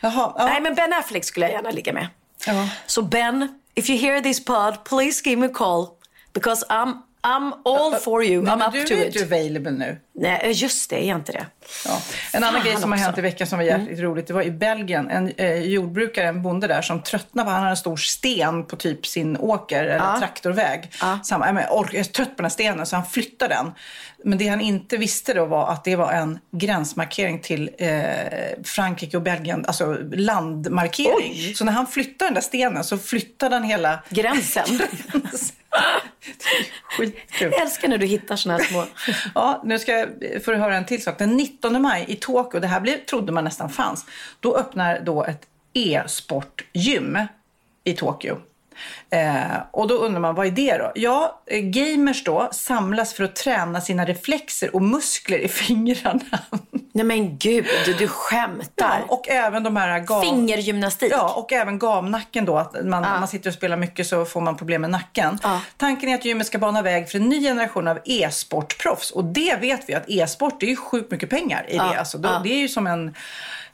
[0.04, 0.46] Jaha, ja.
[0.46, 2.08] nej, men Ben Affleck skulle jag gärna ligga med.
[2.48, 2.70] Ja.
[2.86, 5.88] Så Ben, if you hear this pod, please give me a call.
[6.34, 6.94] Because I'm
[7.28, 8.42] I'm all for you.
[8.42, 9.16] Nej, I'm up du to är it.
[9.16, 10.00] inte available nu.
[10.16, 11.10] Nej, just det.
[11.10, 11.46] Är inte det?
[11.86, 12.02] Ja.
[12.34, 14.42] En annan Fan grej som har hänt i veckan som var jäkligt roligt, det var
[14.42, 15.10] i Belgien.
[15.10, 18.76] En eh, jordbrukare, en bonde där, som tröttnade på, han hade en stor sten på
[18.76, 20.92] typ sin åker eller traktorväg.
[21.24, 23.54] Så han bara, "Nej, men jag, är trött på den här stenen, så han flyttade
[23.56, 23.72] den.
[24.24, 27.90] Men det han inte visste då var att det var en gränsmarkering till eh,
[28.64, 31.56] Frankrike och Belgien, alltså landmarkering.
[31.56, 34.66] Så när han flyttade den där stenen så flyttade han hela Gränsen.
[36.98, 37.52] Skitkul.
[37.52, 38.86] Jag älskar när du hittar såna här små...
[39.36, 41.20] Ja, nu ska jag Eh, få höra en till sak.
[41.20, 44.06] Den 19 maj i Tokyo, det här blev, trodde man nästan fanns,
[44.40, 47.18] då öppnar då ett e-sportgym
[47.84, 48.38] i Tokyo.
[49.14, 50.92] Eh, och då undrar man, vad är det då?
[50.96, 56.40] Ja, eh, gamers då samlas för att träna sina reflexer och muskler i fingrarna.
[56.92, 57.66] Nej men gud,
[58.00, 59.04] du, skämtar.
[59.08, 60.22] Ja, och även de här gav...
[60.22, 61.12] Fingergymnastik.
[61.12, 62.58] Ja, och även gamnacken då.
[62.58, 65.40] Att man, man sitter och spelar mycket så får man problem med nacken.
[65.78, 69.12] Tanken är att gymmet ska bana väg för en ny generation av e-sportproffs.
[69.12, 72.00] Och det vet vi att e-sport, det är ju sjukt mycket pengar i det.
[72.00, 73.16] Alltså, då, Det är ju som en...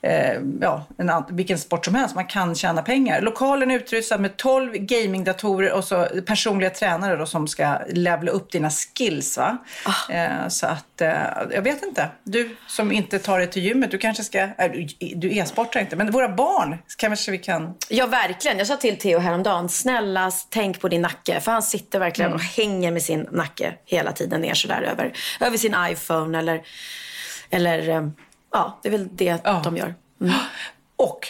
[0.01, 2.15] Eh, ja, en, vilken sport som helst.
[2.15, 3.21] Man kan tjäna pengar.
[3.21, 8.51] Lokalen är utrustad med 12 gamingdatorer och så personliga tränare då, som ska levla upp
[8.51, 9.37] dina skills.
[9.37, 9.57] Va?
[10.09, 11.11] Eh, så att, eh,
[11.51, 12.09] jag vet inte.
[12.23, 14.39] Du som inte tar dig till gymmet, du kanske ska...
[14.39, 14.71] Äh,
[15.15, 17.73] du, e-sportar inte, men våra barn kanske vi kan...
[17.89, 18.57] Ja, verkligen.
[18.57, 21.39] Jag sa till Theo häromdagen, snälla tänk på din nacke.
[21.39, 25.57] För han sitter verkligen och hänger med sin nacke hela tiden ner sådär över, över
[25.57, 26.61] sin iPhone eller,
[27.49, 28.07] eller eh,
[28.51, 29.61] ja, det är väl det Ja.
[29.63, 29.95] de gör.
[30.95, 31.27] Och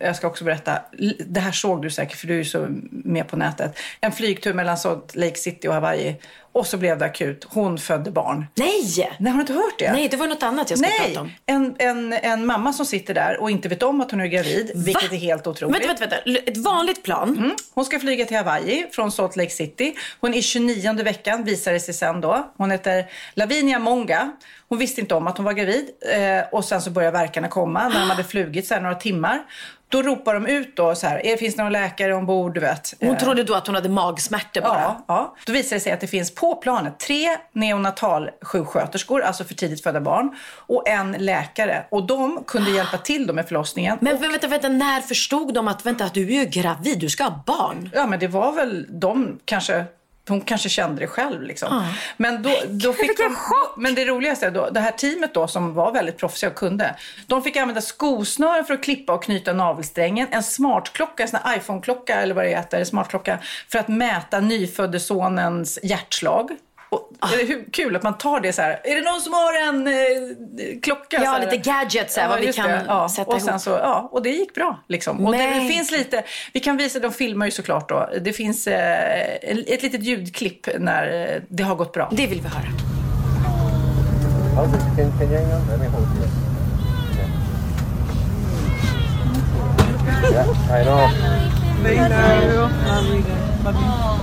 [0.00, 0.78] jag ska också berätta,
[1.26, 3.76] det här såg du säkert för du är ju så med på nätet.
[4.00, 6.20] En flygtur mellan Salt Lake City och Hawaii.
[6.52, 7.46] Och så blev det akut.
[7.48, 8.46] Hon födde barn.
[8.54, 9.14] Nej!
[9.18, 9.92] Nej, har du inte hört det?
[9.92, 11.30] Nej, det var något annat jag Nej, prata om.
[11.46, 14.70] en, en, en mamma som sitter där och inte vet om att hon är gravid,
[14.74, 15.74] vilket är helt otroligt.
[15.74, 16.50] Vänta, vänta, vänta.
[16.50, 17.38] Ett vanligt plan.
[17.38, 17.56] Mm.
[17.74, 19.94] Hon ska flyga till Hawaii från Salt Lake City.
[20.20, 22.50] Hon är 29 veckan, visar det sig sen då.
[22.56, 24.32] Hon heter Lavinia Monga.
[24.68, 25.88] Hon visste inte om att hon var gravid.
[26.14, 29.42] Eh, och sen så börjar verkarna komma när de hade flugit så några timmar.
[29.90, 32.54] Då ropar de ut då så här, "Eh, finns det någon läkare ombord?
[32.54, 32.94] Du vet.
[33.00, 34.80] Hon Eh, trodde då att hon hade magsmärtor bara.
[34.80, 35.34] Ja, ja.
[35.46, 40.00] Då visar det sig att det finns på planet tre neonatalsjuksköterskor, alltså för tidigt födda
[40.00, 41.84] barn, och en läkare.
[41.90, 43.98] Och de kunde hjälpa till då med förlossningen.
[44.00, 47.90] Men vänta, vänta, när förstod de att vänta, du är gravid, du ska ha barn?
[47.94, 49.84] Ja, men det var väl de kanske
[50.30, 51.42] hon kanske kände det själv.
[51.42, 51.84] Liksom.
[52.16, 53.36] Men, då, då fick de,
[53.76, 56.96] men det roligaste är då, det här teamet då som var väldigt proffsiga och kunde.
[57.26, 60.28] De fick använda skosnören för att klippa och knyta navelsträngen.
[60.30, 63.38] En smartklocka, en sån iPhone-klocka eller vad det heter, smartklocka.
[63.68, 66.50] För att mäta nyfödde sonens hjärtslag.
[66.90, 67.10] Och,
[67.48, 68.80] hur kul att man tar det så här.
[68.84, 71.16] Är det någon som har en eh, klocka?
[71.16, 71.40] Ja, så här?
[71.40, 72.84] lite gadgets så här, vad vi kan det.
[72.88, 73.08] ja.
[73.08, 73.48] sätta och ihop.
[73.48, 74.80] sen så, ja, Och det gick bra.
[74.88, 75.26] Liksom.
[75.26, 78.10] Och det, det finns lite, vi kan visa, de filmar ju såklart då.
[78.20, 82.08] Det finns eh, ett litet ljudklipp när eh, det har gått bra.
[82.12, 82.68] Det vill vi höra.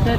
[0.02, 0.18] Okay,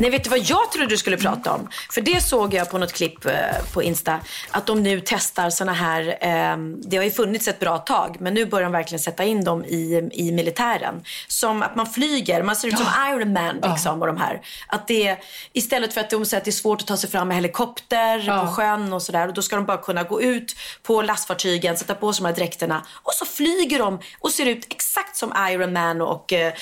[0.00, 1.68] Nej, vet du vad jag trodde du skulle prata om?
[1.90, 3.32] För det såg jag på något klipp eh,
[3.72, 4.20] på Insta.
[4.50, 8.34] Att de nu testar såna här, eh, det har ju funnits ett bra tag, men
[8.34, 11.04] nu börjar de verkligen sätta in dem i, i militären.
[11.28, 14.40] Som att man flyger, man ser ut som Iron Man liksom och de här.
[14.66, 15.16] Att det,
[15.52, 18.40] istället för att de säger att det är svårt att ta sig fram med helikopter
[18.40, 19.28] på sjön och sådär.
[19.28, 22.36] Och då ska de bara kunna gå ut på lastfartygen, sätta på sig de här
[22.36, 22.86] dräkterna.
[23.02, 26.52] Och så flyger de och ser ut exakt som Iron Man och eh,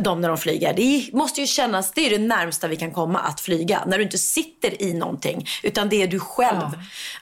[0.00, 0.74] de när de flyger.
[0.74, 3.82] Det måste ju kännas, det är det närmsta vi kan komma att flyga.
[3.86, 6.66] När du inte sitter i någonting, utan det är du själv.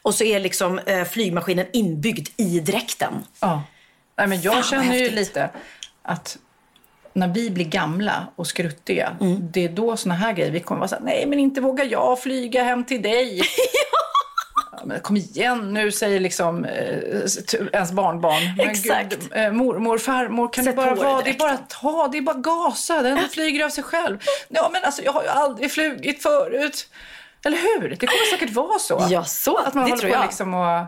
[0.03, 3.13] Och så är liksom eh, flygmaskinen inbyggd i dräkten.
[3.41, 3.63] Ja.
[4.19, 5.51] Nej, men jag Fan, känner ju lite
[6.03, 6.39] att
[7.13, 9.39] när vi blir gamla och skruttiga, Mm.
[9.53, 12.23] det är då såna här grejer vi kommer vara såhär, nej men inte vågar jag
[12.23, 13.41] flyga hem till dig.
[14.73, 16.99] Ja, kom igen nu, säger liksom eh,
[17.73, 18.57] ens barnbarn.
[18.57, 19.11] Men Exakt.
[19.11, 22.23] Gud, eh, mormor, farmor, kan Sätt du bara vara, det är bara ta, det är
[22.23, 24.19] bara gasa, den flyger av sig själv.
[24.49, 26.89] Ja men alltså jag har ju aldrig flugit förut.
[27.45, 27.89] Eller hur?
[27.89, 29.07] Det kommer säkert vara så.
[29.11, 29.57] Ja, så.
[29.57, 30.85] Att man Det håller på liksom och,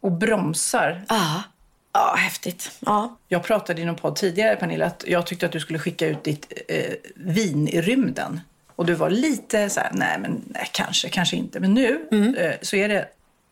[0.00, 1.02] och bromsar.
[1.08, 1.42] Ja,
[1.92, 2.70] ja häftigt.
[2.80, 3.18] Ja.
[3.28, 6.24] Jag pratade i någon podd tidigare, Pernilla, att jag tyckte att du skulle skicka ut
[6.24, 8.40] ditt eh, vin i rymden.
[8.76, 11.60] Och du var lite så här, nej men nej, kanske, kanske inte.
[11.60, 13.08] Men nu eh, så är det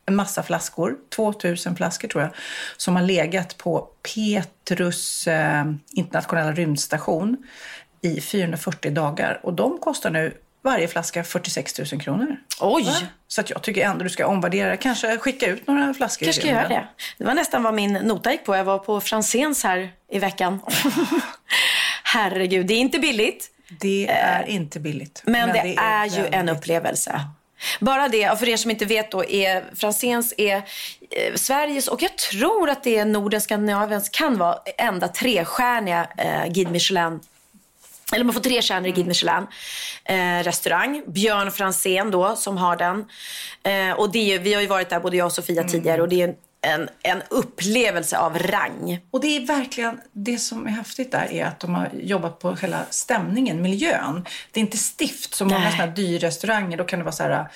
[0.06, 2.32] en massa flaskor, 2000 flaskor tror jag,
[2.76, 7.36] som har legat på Petrus eh, internationella rymdstation
[8.02, 9.40] i 440 dagar.
[9.42, 12.36] Och de kostar nu varje flaska 46 000 kronor.
[12.60, 12.84] Oj!
[12.84, 12.92] Va?
[13.28, 16.50] Så att jag tycker ändå du ska omvärdera, kanske skicka ut några flaskor Kanske ska
[16.50, 16.88] göra det.
[17.18, 18.56] Det var nästan vad min nota gick på.
[18.56, 20.60] Jag var på Franzéns här i veckan.
[22.02, 23.50] Herregud, det är inte billigt.
[23.80, 25.22] Det är inte billigt.
[25.24, 27.20] Men, det, är, ju väldigt- en upplevelse.
[27.80, 32.16] Bara det, för er som inte vet då, är Franzéns är eh, Sveriges och jag
[32.16, 37.20] tror att det är Norden, Skandinaviens, kan vara enda trestjärniga eh, Guide Michelin
[38.12, 39.46] eller man får tre stjärnor i Guide Michelin
[40.04, 41.02] eh, restaurang.
[41.06, 43.04] Björn Franzén då som har den.
[43.62, 46.08] Eh, och det är, vi har ju varit där både jag och Sofia tidigare och
[46.08, 46.34] det är en,
[47.02, 49.00] en upplevelse av rang.
[49.10, 52.56] Och det är verkligen, det som är häftigt där är att de har jobbat på
[52.56, 54.24] själva stämningen, miljön.
[54.52, 56.76] Det är inte stift som många sådana dyrrestauranger.
[56.76, 57.46] Då kan det vara så här,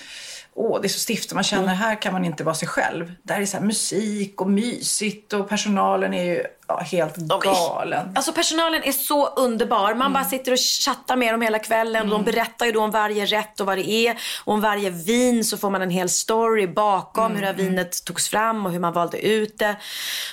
[0.61, 1.35] åh det är så stift.
[1.35, 3.12] Man känner här kan man inte vara sig själv.
[3.23, 8.12] Där är det så musik och mysigt och personalen är ju ja, helt galen.
[8.16, 9.94] Alltså personalen är så underbar.
[9.94, 12.09] Man bara sitter och chattar med dem hela kvällen.
[12.11, 14.16] De berättar ju då om varje rätt och vad det är.
[14.44, 18.05] Och om varje vin så får man en hel story bakom hur det här vinet
[18.05, 19.77] togs fram och hur man valde ut det.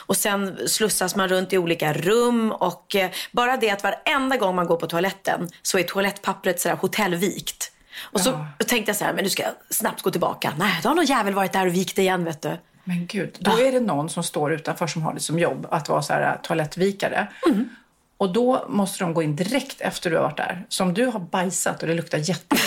[0.06, 2.52] Och sen slussas man runt i olika rum.
[2.52, 6.76] Och eh, bara det att varenda gång man går på toaletten så är toalettpappret sådär
[6.76, 7.72] hotellvikt.
[8.02, 10.54] Och så tänkte jag så här, men nu ska jag snabbt gå tillbaka.
[10.58, 12.58] Nej, då har någon jävel varit där och vikt igen vet du.
[12.84, 15.90] Men gud, då är det någon som står utanför som har det som jobb att
[15.90, 17.28] vara så här äh, toalettvikare.
[17.48, 17.70] Mm.
[18.18, 20.66] Och då måste de gå in direkt efter du har varit där.
[20.70, 22.67] Så om du har bajsat och det luktar jätteilla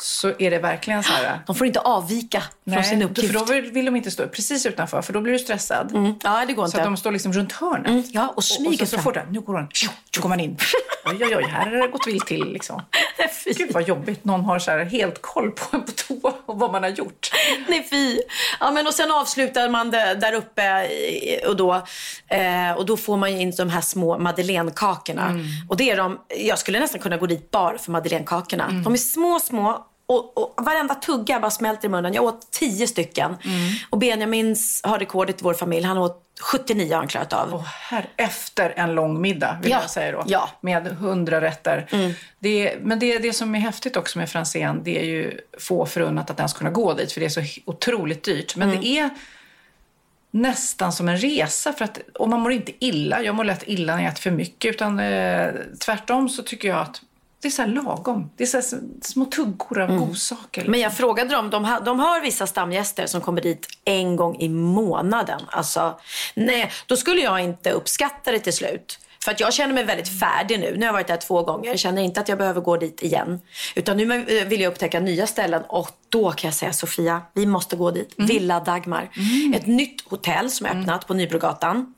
[0.00, 1.40] så är det verkligen så här...
[1.46, 3.32] De får inte avvika från sin uppgift.
[3.32, 6.16] för då vill vill de inte stå precis utanför för då blir du stressad.
[6.22, 6.78] Ja, det går Så inte.
[6.78, 7.86] att de står liksom runt hörnet.
[7.86, 9.02] Mm, ja, och och smyger så, så fram.
[9.04, 10.56] fort det, nu går tjo, så går man in.
[11.08, 12.82] Oj, oj, oj, här har det gått vilt till liksom.
[13.44, 14.24] Gud vad jobbigt.
[14.24, 17.30] Någon har så helt koll på en på toa och vad man har gjort.
[17.68, 18.20] Nej fy.
[18.60, 21.74] Ja, men och sen avslutar man det där uppe eh, och då,
[22.28, 25.26] eh, och då får man ju in de här små madeleinekakorna.
[25.28, 25.44] Mm.
[25.68, 28.64] Och det är de, jag skulle nästan kunna gå dit bara för madeleinekakorna.
[28.64, 28.82] Mm.
[28.82, 32.14] De är små, små och, och varenda tugga bara smälter i munnen.
[32.14, 33.36] Jag åt tio stycken.
[33.44, 33.56] Mm.
[33.90, 35.86] Och Benjamin har rekordet i vår familj.
[35.86, 37.54] Han åt 79 har han klarat av.
[37.54, 40.24] Och här, efter en lång middag, vill Ja, jag säga då.
[40.26, 40.50] ja.
[40.62, 40.82] Mm.
[40.84, 41.86] Med hundra rätter.
[42.38, 46.30] Det, men det, det som är häftigt också med Franzén, det är ju få förunnat
[46.30, 48.56] att ens kunna gå dit, för det är så otroligt dyrt.
[48.56, 48.80] Men Mm.
[48.80, 49.10] det är
[50.30, 53.22] nästan som en resa, för att, och man mår inte illa.
[53.22, 55.48] Jag mår lätt illa när jag äter för mycket, utan eh,
[55.84, 57.02] tvärtom så tycker jag att
[57.42, 58.30] det är så lagom.
[58.36, 60.60] Det är så små tuggor av godsaker.
[60.60, 60.70] Mm.
[60.70, 64.36] Men jag frågade dem, de har, de har vissa stamgäster som kommer dit en gång
[64.40, 65.40] i månaden.
[65.48, 66.00] Alltså,
[66.34, 68.98] nej, då skulle jag inte uppskatta det till slut.
[69.24, 70.70] För att jag känner mig väldigt färdig nu.
[70.72, 71.70] Nu har jag varit där två gånger.
[71.70, 73.40] Jag känner inte att jag behöver gå dit igen.
[73.74, 75.62] Utan nu vill jag upptäcka nya ställen.
[75.68, 78.14] Och då kan jag säga Sofia, vi måste gå dit.
[78.16, 79.10] Villa Dagmar.
[79.54, 81.94] Ett nytt hotell som är öppnat på Nybrogatan.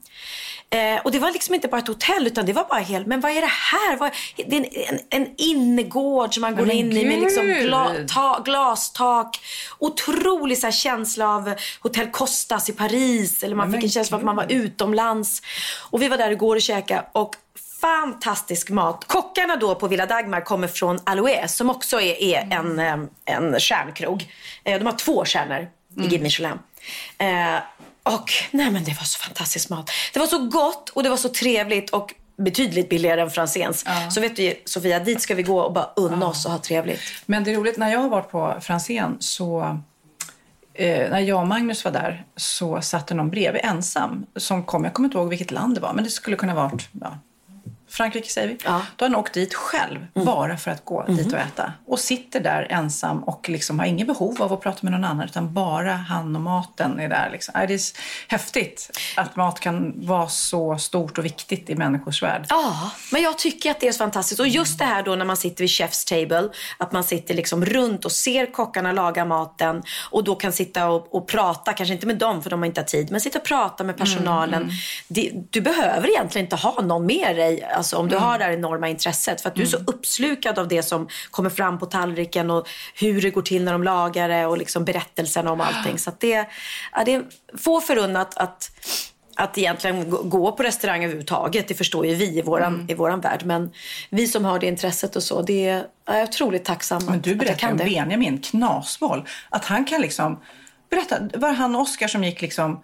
[0.70, 3.20] Eh, och det var liksom inte bara ett hotell utan det var bara helt, men
[3.20, 3.96] vad är det här?
[3.96, 7.46] Vad, det är en, en, en innergård som man går men in i med liksom
[7.46, 7.66] gud!
[7.66, 9.40] gla, ta, glastak.
[9.78, 13.42] Otrolig så här, känsla av Hotel Costas i Paris.
[13.42, 15.42] Eller man Men fick en känsla av att man var utomlands.
[15.90, 17.36] Och vi var där igår och käkade och
[17.80, 19.04] fantastisk mat.
[19.06, 23.60] Kockarna då på Villa Dagmar kommer från Aloe som också är, är en, eh, en
[23.60, 24.32] stjärnkrog.
[24.64, 26.58] Eh, De har två stjärnor i Guide Michelin.
[27.18, 27.56] Eh,
[28.08, 29.90] och nej men det var så fantastisk mat.
[30.12, 33.84] Det var så gott och det var så trevligt och betydligt billigare än Franzéns.
[34.10, 37.00] Så vet du Sofia, dit ska vi gå och bara unna oss och ha trevligt.
[37.26, 39.78] Men det är roligt, när jag har varit på Franzén så
[40.78, 44.84] Eh, när jag och Magnus var där så satt det någon bredvid ensam som kom,
[44.84, 47.18] jag kommer inte ihåg vilket land det var, men det skulle kunna varit ja,
[47.88, 48.56] Frankrike säger vi.
[48.64, 48.70] Ja.
[48.70, 48.82] Mm.
[48.96, 51.72] Då har han åkt dit själv, bara för att gå dit och äta.
[51.86, 55.24] Och sitter där ensam och liksom har inget behov av att prata med någon annan,
[55.24, 57.28] utan bara han och maten är där.
[57.32, 57.52] Liksom.
[57.60, 57.80] Ja, Det är
[58.28, 62.46] häftigt att mat kan vara så stort och viktigt i människors värld.
[62.48, 64.40] Ja, men jag tycker att det är så fantastiskt.
[64.40, 66.48] Och just det här då när man sitter vid chef's table,
[66.78, 71.14] att man sitter liksom runt och ser kockarna laga maten och då kan sitta och,
[71.14, 73.84] och prata, kanske inte med dem för de har inte tid, men sitta och prata
[73.84, 74.70] med personalen.
[75.08, 78.52] Det, du behöver egentligen inte ha någon med dig, alltså om du har det här
[78.52, 82.50] enorma intresset, för att du är så uppslukad av det som kommer fram på tallriken
[82.50, 85.98] och hur det går till när de lagar det och liksom berättelserna om allting.
[85.98, 86.46] Så att det,
[86.92, 87.22] ja, det är
[87.58, 88.70] få förunnat att
[89.40, 91.68] att egentligen gå- på restaurang överhuvudtaget.
[91.68, 92.90] Det förstår ju vi i våran, Mm.
[92.90, 93.42] i våran värld.
[93.44, 93.70] Men
[94.10, 97.18] vi som har det intresset och så, det är, jag är otroligt tacksam Men du
[97.18, 97.76] att jag berättade kan om.
[97.78, 99.24] Benjamin Knasboll.
[99.48, 100.40] Att han kan liksom...
[100.90, 102.80] Berätta, var han och Oskar som gick liksom...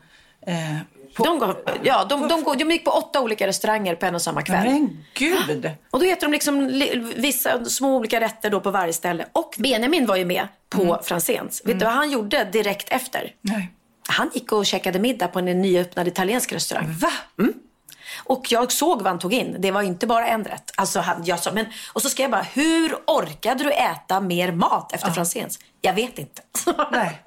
[0.47, 0.77] Eh,
[1.15, 4.15] på, De, går, ja, de, de, går, de gick på åtta olika restauranger på en
[4.15, 4.65] och samma kväll.
[4.65, 5.71] men gud!
[5.91, 9.27] Och då äter de liksom li- vissa små olika rätter då på varje ställe.
[9.33, 10.97] Och Benjamin var ju med på Mm.
[11.03, 11.63] Franzéns.
[11.65, 13.33] Vet du vad han gjorde direkt efter?
[13.41, 13.71] Nej.
[14.09, 16.93] Han gick och käkade middag på en nyöppnad italiensk restaurang.
[17.01, 17.13] Va?
[18.25, 19.57] Och jag såg vad han tog in.
[19.59, 20.71] Det var inte bara en rätt.
[20.77, 24.53] Alltså han, jag sa, men, och så ska jag bara, hur orkade du äta mer
[24.53, 25.59] mat efter Franzéns?
[25.81, 26.43] Jag vet inte.
[26.93, 27.23] Nej.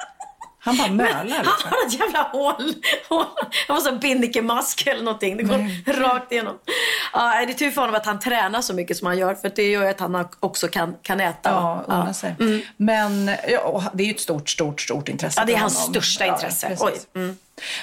[0.67, 1.13] Han bara mölar.
[1.13, 1.69] Han Liksom.
[1.71, 2.73] har ett jävla hål.
[3.09, 3.25] hål.
[3.67, 5.37] Han var som binnikemask eller någonting.
[5.37, 6.57] Det går rakt igenom.
[7.13, 9.35] Ja, det är tur för honom att han tränar så mycket som han gör.
[9.35, 11.49] För det gör att han också kan, kan äta.
[11.49, 12.35] Ja, unna sig.
[12.77, 16.25] Men ja, det är ju ett stort, stort, stort intresse Ja, det är hans största
[16.25, 16.77] intresse.
[17.15, 17.37] Mm.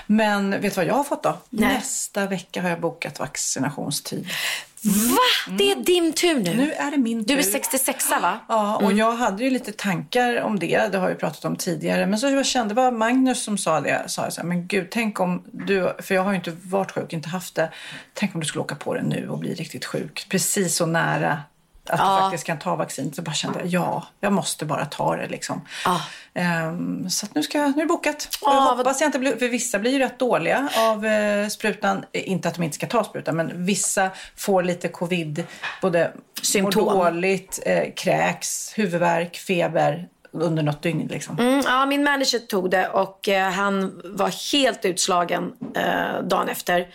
[0.06, 1.38] Men vet du vad jag har fått då?
[1.50, 1.74] Nej.
[1.74, 4.28] Nästa vecka har jag bokat vaccinationstid.
[4.84, 5.54] Va?
[5.58, 6.54] Det är din tur nu.
[6.54, 7.50] Nu är det min Du är tur.
[7.50, 8.38] 66 va?
[8.48, 10.88] Ja, och jag hade ju lite tankar om det.
[10.92, 12.06] Det har vi pratat om tidigare.
[12.06, 14.04] Men så jag kände, det var Magnus som sa det.
[14.06, 16.90] Sa jag så här, men gud, tänk om du, för jag har ju inte varit
[16.90, 17.70] sjuk, inte haft det.
[18.14, 20.26] Tänk om du skulle åka på det nu och bli riktigt sjuk.
[20.28, 21.42] Precis så nära
[21.88, 22.14] att Ja.
[22.16, 23.16] du faktiskt kan ta vaccinet.
[23.16, 25.60] Så bara kände jag, ja, jag måste bara ta det liksom.
[25.84, 26.00] Ja.
[26.34, 28.28] Ehm, så nu, ska, nu är det bokat.
[28.42, 31.48] Ja, jag vad- hoppas jag inte blir, för vissa blir ju rätt dåliga av eh,
[31.48, 32.04] sprutan.
[32.12, 35.44] Eh, Inte att de inte ska ta sprutan, men vissa får lite covid,
[35.82, 36.84] både Symptom.
[36.84, 41.38] mår dåligt, eh, kräks, huvudvärk, feber under något dygn liksom.
[41.38, 46.88] Mm, ja, min manager tog det och eh, han var helt utslagen eh, dagen efter.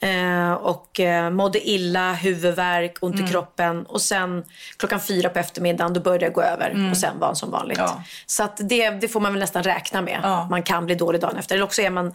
[0.00, 3.26] Eh, och eh, mådde illa, huvudvärk, ont Mm.
[3.26, 3.86] i kroppen.
[3.86, 4.44] Och sen
[4.76, 6.90] klockan fyra på eftermiddagen då började det gå över.
[6.90, 7.78] Och sen var han som vanligt.
[7.78, 7.90] Mm.
[7.90, 8.02] Ja.
[8.26, 10.20] Så att det, det får man väl nästan räkna med.
[10.22, 10.46] Ja.
[10.50, 11.54] Man kan bli dålig dagen efter.
[11.54, 12.06] Eller också är man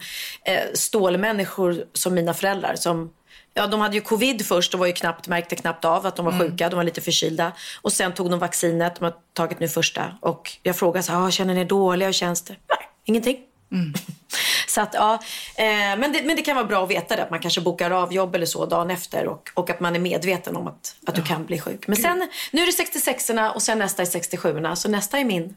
[0.44, 2.74] eh, stålmänniskor som mina föräldrar.
[2.76, 3.10] Som,
[3.54, 6.24] ja, de hade ju covid först och var ju knappt, märkte knappt av att de
[6.24, 6.68] var sjuka.
[6.68, 7.52] De var lite förkylda.
[7.82, 8.96] Och sen tog de vaccinet.
[8.96, 10.18] De har tagit nu första.
[10.20, 12.08] Och jag frågade så här, ah, känner ni er dåliga?
[12.08, 12.56] Hur känns det?
[12.68, 13.38] Nej, ingenting.
[14.68, 15.14] Så att, ja,
[15.56, 15.64] eh,
[15.98, 17.22] men, det, men det kan vara bra att veta det.
[17.22, 19.26] Att man kanske bokar av jobb eller så dagen efter.
[19.26, 21.86] Och, och att man är medveten om att, att du kan bli sjuk.
[21.88, 24.74] Men sen, nu är det 66orna och sen nästa är 67orna.
[24.74, 25.54] Så nästa är min.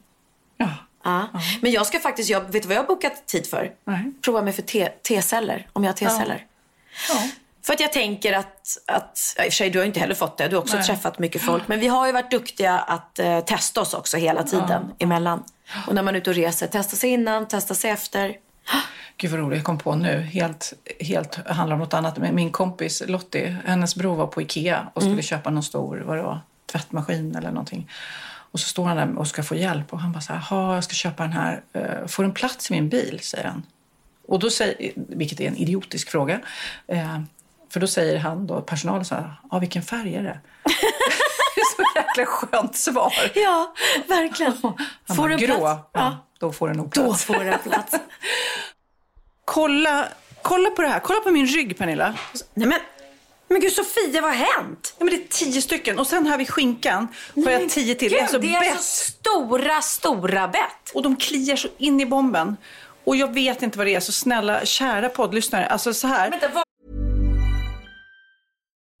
[0.56, 0.68] Ja.
[1.04, 1.28] Ja.
[1.60, 3.72] Men jag ska faktiskt, jag, vet du vad jag har bokat tid för?
[3.84, 4.12] Nej.
[4.22, 4.62] Prova mig för
[5.02, 6.46] T-celler, om jag har T-celler.
[7.08, 7.28] Ja.
[7.66, 10.14] För att jag tänker att, att ja, i och för sig du har inte heller
[10.14, 10.86] fått det, du har också Nej.
[10.86, 11.68] träffat mycket folk.
[11.68, 15.44] Men vi har ju varit duktiga att eh, testa oss också hela tiden emellan.
[15.86, 18.36] Och när man är ute och reser, testa sig innan, testa sig efter.
[19.16, 20.20] Gud vad roligt jag kom på nu.
[20.20, 22.18] Helt, helt handlar om något annat.
[22.32, 26.22] Min kompis Lottie, hennes bror var på Ikea och skulle köpa någon stor vad det
[26.22, 26.40] var,
[26.72, 27.90] tvättmaskin eller någonting.
[28.52, 30.74] Och så står han där och ska få hjälp och han bara så här, "Ha,
[30.74, 31.62] jag ska köpa den här.
[31.72, 33.20] Eh, Får den plats i min bil?
[33.22, 33.62] säger han.
[34.28, 36.40] Och då säger, vilket är en idiotisk fråga.
[37.72, 40.40] För då säger han då, personalen så här, ja vilken färg är det?
[41.54, 43.12] det är så jäkla skönt svar.
[43.34, 43.74] Ja,
[44.08, 44.52] verkligen.
[44.62, 45.56] Han Får bara, grå?
[45.58, 45.88] plats?
[45.92, 46.16] Ja, Ja.
[46.38, 47.24] då får den nog Då plats.
[47.24, 47.94] får den plats.
[49.44, 50.08] Kolla,
[50.42, 51.00] kolla på det här.
[51.00, 52.14] Kolla på min rygg, Pernilla.
[52.54, 52.80] Nej men,
[53.48, 54.94] men gud Sofia, vad har hänt?
[54.98, 55.98] Ja, men det är tio stycken.
[55.98, 57.08] Och sen här vid skinkan
[57.44, 58.10] har jag tio till.
[58.12, 58.72] det är alltså det är bett.
[58.72, 60.90] alltså stora, stora bett.
[60.94, 62.56] Och de kliar så in i bomben.
[63.04, 64.00] Och jag vet inte vad det är.
[64.00, 65.66] Så snälla, kära poddlyssnare.
[65.66, 66.30] Alltså så här.
[66.30, 66.48] Vänta?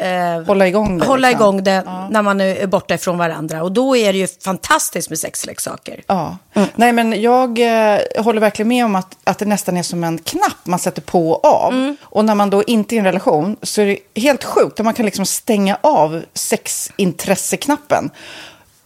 [0.00, 1.44] eh, Hålla igång det, hålla liksom.
[1.44, 3.62] igång det när man är borta ifrån varandra.
[3.62, 6.02] Och då är det ju fantastiskt med sexleksaker.
[6.06, 6.36] Ja.
[6.74, 10.18] Nej, men jag eh, håller verkligen med om att, att det nästan är som en
[10.18, 11.72] knapp man sätter på och av.
[11.72, 11.96] Mm.
[12.02, 14.80] Och när man då inte är i en relation så är det helt sjukt.
[14.80, 18.10] att Man kan liksom stänga av sexintresseknappen.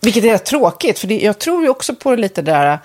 [0.01, 2.79] Vilket är rätt tråkigt, för det, jag tror ju också på det lite där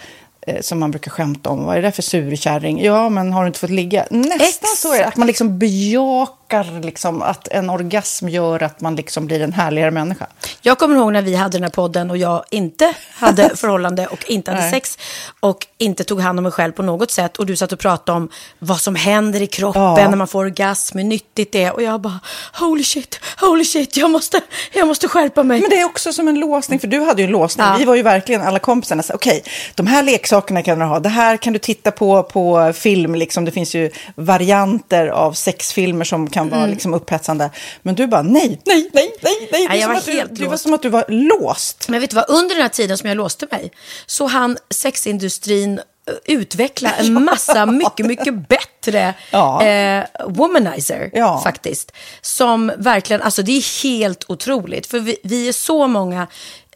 [0.61, 1.65] som man brukar skämta om.
[1.65, 2.83] Vad är det för surkärring?
[2.83, 4.05] Ja, men har du inte fått ligga?
[4.09, 5.05] Nästan så är det.
[5.05, 9.91] Att man liksom bejakar liksom, att en orgasm gör att man liksom blir en härligare
[9.91, 10.27] människa.
[10.61, 14.29] Jag kommer ihåg när vi hade den här podden och jag inte hade förhållande och
[14.29, 14.71] inte hade Nej.
[14.71, 14.97] sex
[15.39, 17.37] och inte tog hand om mig själv på något sätt.
[17.37, 18.29] Och du satt och pratade om
[18.59, 20.09] vad som händer i kroppen Ja.
[20.09, 21.73] när man får orgasm, hur nyttigt det är.
[21.73, 22.19] Och jag bara,
[22.59, 24.41] holy shit, holy shit, jag måste,
[24.73, 25.61] jag måste skärpa mig.
[25.61, 27.65] Men det är också som en låsning, för du hade ju en låsning.
[27.65, 27.75] Ja.
[27.79, 29.03] Vi var ju verkligen alla kompisarna.
[29.13, 29.43] Okej,
[29.75, 30.99] de här leksakerna kan du ha.
[30.99, 33.15] Det här kan du titta på på film.
[33.15, 33.45] Liksom.
[33.45, 36.71] Det finns ju varianter av sexfilmer som kan vara Mm.
[36.71, 37.49] liksom, upphetsande.
[37.81, 39.47] Men du bara nej, nej, nej, nej.
[39.51, 39.67] nej.
[39.71, 41.89] Det, som var att du, helt det var som att du var låst.
[41.89, 43.71] Men vet du vad, under den här tiden som jag låste mig
[44.05, 49.63] så hann sexindustrin eh, utveckla en massa mycket, mycket bättre Ja.
[49.65, 51.41] eh, womanizer Ja.
[51.43, 51.91] faktiskt.
[52.21, 54.87] Som verkligen, alltså det är helt otroligt.
[54.87, 56.27] För vi, vi är så många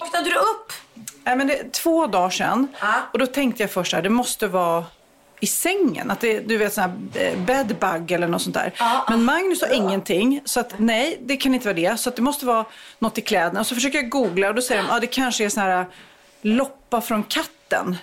[0.00, 0.72] Vaknade du upp?
[1.24, 2.68] Nej, men det, två dagar sedan.
[2.80, 2.94] Ah.
[3.12, 4.84] Och då tänkte jag först att det måste vara
[5.40, 6.10] i sängen.
[6.10, 8.72] Att det, du vet sån här eh, bedbug eller något sånt där.
[8.78, 9.72] Ah, men Magnus har ah.
[9.72, 10.40] ingenting.
[10.44, 12.00] Så att nej, det kan inte vara det.
[12.00, 12.64] Så att det måste vara
[12.98, 13.60] något i kläderna.
[13.60, 15.62] Och så försöker jag googla och då säger de att ah, det kanske är sån
[15.62, 15.86] här
[16.42, 17.96] loppa från katten vatten.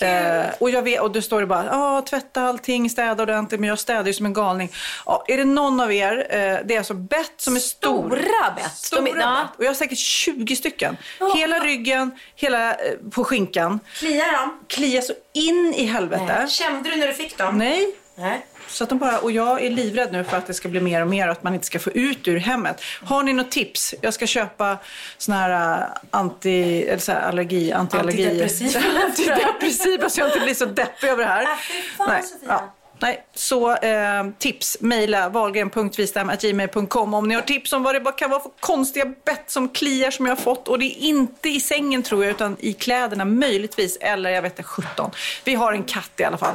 [0.00, 3.60] Eh, och, jag vet, och då står det bara, ah, tvätta allting, städa ordentligt.
[3.60, 4.72] Men jag städar ju som en galning.
[5.04, 8.06] Ah, är det någon av er, eh, det är alltså bett som är stor.
[8.06, 8.72] Stora bett?
[8.76, 9.48] Stora är, ja.
[9.56, 10.96] Och jag har säkert 20 stycken.
[11.20, 11.36] Oh.
[11.36, 12.76] Hela ryggen, hela eh,
[13.10, 13.80] på skinkan.
[13.98, 14.64] Kliar de?
[14.66, 16.36] Kliar så in i helvete.
[16.38, 16.48] Nej.
[16.48, 17.58] Kände du när du fick dem?
[17.58, 17.94] Nej.
[18.14, 18.46] Nej.
[18.68, 21.02] Så att de bara, och jag är livrädd nu för att det ska bli mer
[21.02, 22.80] och mer och att man inte ska få ut ur hemmet.
[23.04, 23.94] Har ni något tips?
[24.00, 24.78] Jag ska köpa
[25.18, 28.26] såna här äh, anti, eller så här allergi, antiallergi.
[28.26, 28.80] Antidepressiva.
[29.06, 31.42] Antidepressiva så jag inte blir så deppig över det här.
[31.42, 31.48] Äh,
[31.96, 32.22] fan, Nej.
[32.22, 32.48] Sofia.
[32.48, 32.74] Ja.
[33.00, 38.40] Nej, så eh, tips, mejla wahlgren.vistam.gmail.com om ni har tips om vad det kan vara
[38.40, 40.68] för konstiga bett som kliar som jag har fått.
[40.68, 43.96] Och det är inte i sängen tror jag, utan i kläderna möjligtvis.
[43.96, 45.10] Eller jag vet inte, 17.
[45.44, 46.54] Vi har en katt i alla fall.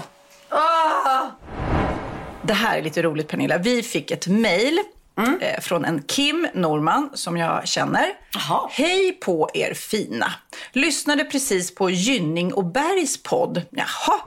[0.50, 1.83] Ah!
[2.46, 3.58] Det här är lite roligt Pernilla.
[3.58, 4.80] Vi fick ett mejl
[5.18, 5.40] mm.
[5.42, 8.06] eh, från en Kim Norman som jag känner.
[8.36, 8.70] Aha.
[8.72, 10.34] Hej på er fina.
[10.72, 13.62] Lyssnade precis på Gynning och Bergs podd.
[13.72, 14.20] Jaha,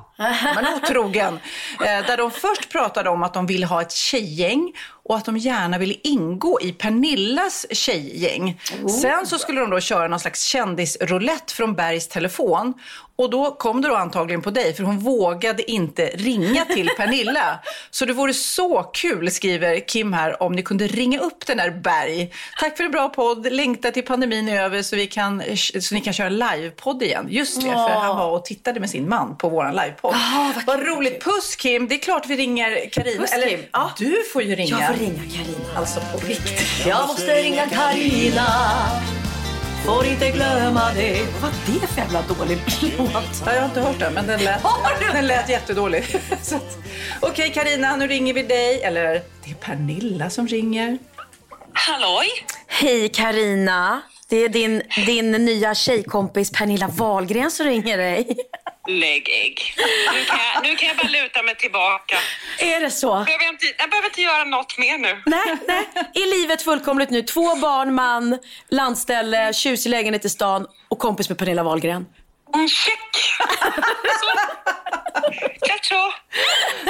[0.55, 1.39] men otrogen.
[1.81, 4.73] Eh, där de först pratade om att de ville ha ett tjejgäng
[5.05, 8.61] och att de gärna ville ingå i Pernillas tjejgäng.
[8.83, 8.89] Oh.
[8.89, 12.75] Sen så skulle de då köra någon slags kändisroulette från Bergs telefon.
[13.17, 17.59] Och då kom det då antagligen på dig, för hon vågade inte ringa till Pernilla.
[17.91, 21.71] så det vore så kul, skriver Kim här, om ni kunde ringa upp den där
[21.71, 22.33] Berg.
[22.61, 23.53] Tack för en bra podd.
[23.53, 25.43] Längtar till pandemin är över så, vi kan,
[25.81, 27.27] så ni kan köra livepodd igen.
[27.31, 30.15] Just det, för han var och tittade med sin man på vår livepodd.
[30.15, 31.25] Oh, vad, vad roligt.
[31.25, 33.25] Puss Kim, det är klart vi ringer Karina.
[33.25, 33.61] Eller Kim.
[33.73, 33.91] Ja.
[33.99, 34.81] du får ju ringa.
[34.81, 35.79] Jag får ringa Karina.
[35.79, 36.87] Alltså på riktigt.
[36.87, 38.47] Jag måste ringa Karina.
[39.87, 41.27] Får inte glömma det.
[41.33, 42.59] Vad var det för jävla dålig
[42.99, 43.43] låt?
[43.47, 44.63] jag har inte hört den, men den lät,
[45.13, 46.05] den lät jättedålig.
[47.21, 48.83] Okej okay, Karina, nu ringer vi dig.
[48.83, 50.99] Eller det är Pernilla som ringer.
[51.79, 52.27] Halloj!
[52.66, 54.03] Hej Karina.
[54.29, 58.37] Det är din, din nya tjejkompis Pernilla Wahlgren som ringer dig.
[58.89, 59.74] Lägg ägg.
[60.14, 62.16] Nu kan, jag, nu kan jag bara luta mig tillbaka.
[62.59, 63.09] Är det så?
[63.09, 65.22] Behöver jag, inte, jag behöver inte göra något mer nu.
[65.27, 65.89] Nej, nej.
[66.14, 67.22] Är livet fullkomligt nu?
[67.22, 72.07] Två barn, man, landställe, tjusig lägenhet i stan och kompis med Pernilla Wahlgren.
[72.55, 72.99] Mm, check!
[75.67, 76.13] Klart så.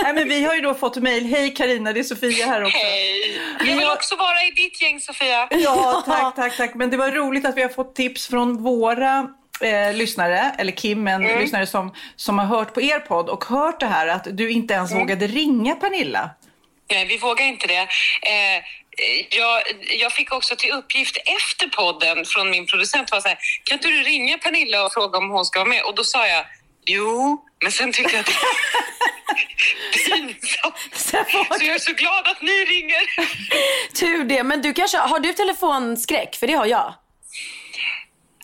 [0.03, 1.27] Nej, men vi har ju då fått mejl.
[1.27, 2.79] Hej Karina, det är Sofia här också.
[2.79, 3.41] Hej.
[3.59, 5.49] Jag vill också vara i ditt gäng, Sofia.
[5.51, 6.75] Ja, tack, tack, tack.
[6.75, 9.27] Men det var roligt att vi har fått tips från våra
[9.61, 11.41] eh, lyssnare, eller Kim, en Mm.
[11.41, 14.75] lyssnare som, som har hört på er podd och hört det här att du inte
[14.75, 15.03] ens Mm.
[15.03, 16.31] vågade ringa Pernilla.
[16.91, 17.77] Nej, vi vågar inte det.
[17.79, 18.63] Eh,
[19.31, 19.63] jag,
[20.01, 23.89] jag fick också till uppgift efter podden från min producent var så här, kan inte
[23.89, 25.83] du ringa Pernilla och fråga om hon ska vara med?
[25.83, 26.47] Och då sa jag,
[26.87, 28.27] jo, men sen tyckte jag att
[30.07, 30.77] pinsamt.
[30.95, 31.17] Så
[31.65, 33.03] jag är så glad att ni ringer.
[33.95, 34.43] Tur det.
[34.43, 36.37] Men du kanske, har du telefonskräck?
[36.37, 36.95] För det har jag.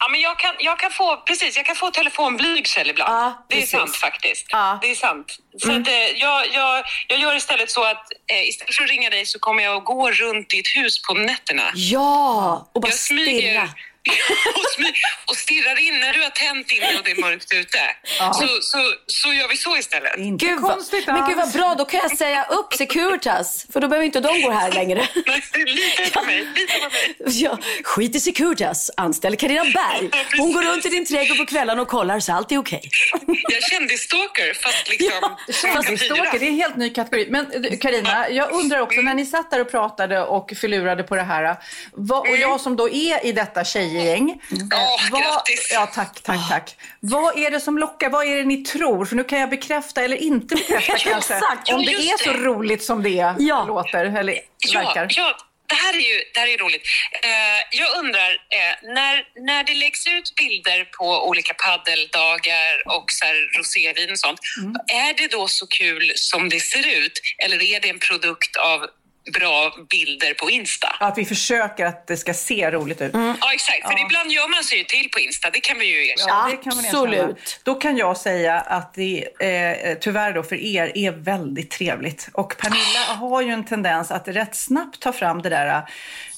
[0.03, 3.35] Ja, men jag kan, jag kan få, precis, jag kan få telefonblygsel ibland.
[3.49, 3.59] det är.
[3.59, 3.67] Mm.
[3.67, 4.47] sant faktiskt.
[4.83, 5.39] Det är sant.
[5.59, 9.11] Så att, eh, jag, jag, jag gör istället så att eh, istället för att ringa
[9.11, 11.63] dig så kommer jag att gå runt i ett hus på nätterna.
[11.75, 13.69] Ja, och bara jag smyger stirra.
[15.27, 17.79] och, stirrar in när du har tänt inne och det är mörkt ute.
[18.19, 20.15] Så, så, så gör vi så istället.
[20.17, 23.67] Gud, vad, men gud vad bra, då kan jag säga upp Securitas.
[23.73, 25.01] För då behöver inte de gå här längre.
[25.55, 27.17] Lita på mig, lita på mig.
[27.43, 30.11] Ja, skit i Securitas, anställ Carina Berg.
[30.39, 32.91] Hon går runt i din trädgård på kvällarna och kollar så allt är okej.
[33.27, 35.37] Jag är kändisstalker fast liksom...
[35.63, 37.27] Kändisstalker, det är en helt ny kategori.
[37.31, 41.17] Men du, Carina, jag undrar också, när ni satt där och pratade och förlurade på
[41.17, 41.57] det här,
[41.93, 44.31] vad, och jag som då är i detta tjejgäng.
[44.31, 45.71] eh, vad, grattis.
[45.75, 46.77] Ja, tack, tack, tack.
[47.01, 48.11] Vad är det som lockar?
[48.11, 49.05] Vad är det ni tror?
[49.05, 51.35] För nu kan jag bekräfta eller inte bekräfta kanske.
[51.35, 52.39] Exakt, Om ja, det är så det.
[52.39, 53.35] roligt som det
[53.67, 54.39] låter, eller
[54.75, 55.03] verkar.
[55.03, 55.37] Ja, ja,
[55.69, 56.83] det här är ju det här är roligt.
[57.23, 63.25] Eh, jag undrar, eh, när, när det läggs ut bilder på olika paddeldagar och så
[63.25, 64.75] här rosévin och sånt, Mm.
[65.07, 67.21] är det då så kul som det ser ut?
[67.45, 68.87] Eller är det en produkt av
[69.31, 70.97] bra bilder på Insta?
[71.01, 73.11] Att vi försöker att det ska se roligt ut.
[73.15, 73.83] Ja, exakt.
[73.87, 74.05] För Ja.
[74.07, 76.29] ibland gör man sig ju till på Insta, det kan vi ju erkänna.
[76.29, 77.35] Ja, det kan man erkänna.
[77.63, 82.29] Då kan jag säga att det eh, tyvärr då för er är väldigt trevligt.
[82.33, 85.83] Och Pernilla har ju en tendens att rätt snabbt ta fram det där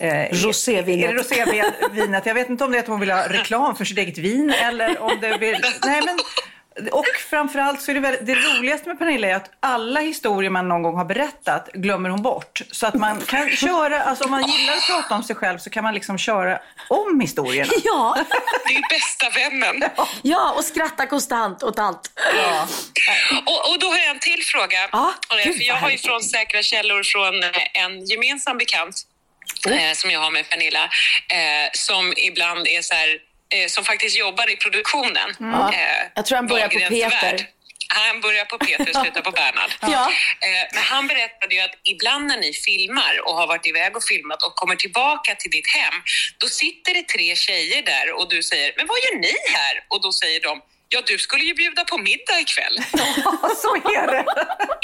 [0.00, 1.12] eh, Rosévinet.
[1.12, 2.26] Rosévinet.
[2.26, 4.50] Jag vet inte om det är att hon vill ha reklam för sitt eget vin
[4.50, 5.56] eller om det vill...
[5.84, 6.18] Nej, men...
[6.92, 10.68] Och framförallt så är det väl, det roligaste med Pernilla är att alla historier man
[10.68, 12.60] någon gång har berättat glömmer hon bort.
[12.70, 15.70] Så att man kan köra, alltså om man gillar att prata om sig själv så
[15.70, 16.58] kan man liksom köra
[16.88, 17.72] om historierna.
[17.84, 18.16] Ja.
[18.68, 19.90] Det är bästa vännen.
[20.22, 22.10] Ja, och skratta konstant åt allt.
[23.46, 24.78] Och, och då har jag en till fråga.
[25.44, 28.96] Gud, för jag har ju från säkra källor från eh, en gemensam bekant
[29.68, 30.84] eh, som jag har med Pernilla,
[31.28, 33.18] eh, som ibland är så här,
[33.68, 35.28] som faktiskt jobbar i produktionen.
[35.38, 35.72] Ja.
[35.74, 35.80] Eh,
[36.14, 37.10] Jag tror han börjar på Peter.
[37.22, 37.46] värld.
[37.88, 39.70] Han börjar på Peter och slutar på Bernhard.
[39.80, 39.88] Ja.
[40.48, 44.04] Eh, Men han berättade ju att ibland när ni filmar och har varit iväg och
[44.04, 45.94] filmat och kommer tillbaka till ditt hem,
[46.38, 49.74] då sitter det tre tjejer där och du säger, men vad gör ni här?
[49.90, 52.76] Och då säger de, ja du skulle ju bjuda på middag ikväll.
[53.62, 54.24] så är det.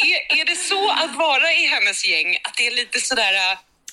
[0.13, 3.35] Är, är det så att vara i hennes gäng, att det är lite sådär,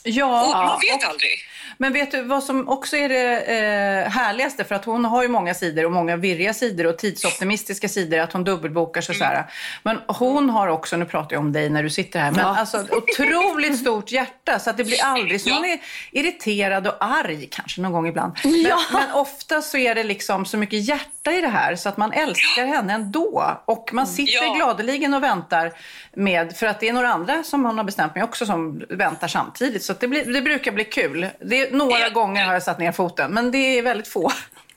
[0.07, 1.31] Ja, och man vet och- aldrig.
[1.79, 4.63] Men vet du vad som också är det eh, härligaste?
[4.63, 8.19] För att hon har ju många sidor och många virriga sidor och tidsoptimistiska sidor.
[8.19, 9.27] Att hon dubbelbokar sig Mm.
[9.29, 9.45] så här.
[9.83, 12.57] Men hon har också, nu pratar jag om dig när du sitter här, men Ja.
[12.57, 14.59] alltså otroligt stort hjärta.
[14.59, 15.49] Så att det blir aldrig så.
[15.53, 15.79] Hon är
[16.11, 18.33] irriterad och arg kanske någon gång ibland.
[18.43, 18.79] Men, Ja.
[18.93, 22.13] men ofta så är det liksom så mycket hjärta i det här så att man
[22.13, 23.61] älskar henne ändå.
[23.65, 24.53] Och man sitter Ja.
[24.53, 25.73] gladeligen och väntar
[26.15, 29.27] med, för att det är några andra som hon har bestämt mig också som väntar
[29.27, 29.83] samtidigt.
[29.83, 31.27] Så att det, blir, det brukar bli kul.
[31.41, 34.31] Det är, några gånger har jag satt ner foten, men det är väldigt få.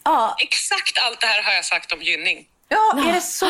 [0.04, 0.36] Ja.
[0.42, 2.46] Exakt allt det här har jag sagt om Gynning.
[2.72, 3.46] Ja, är det så?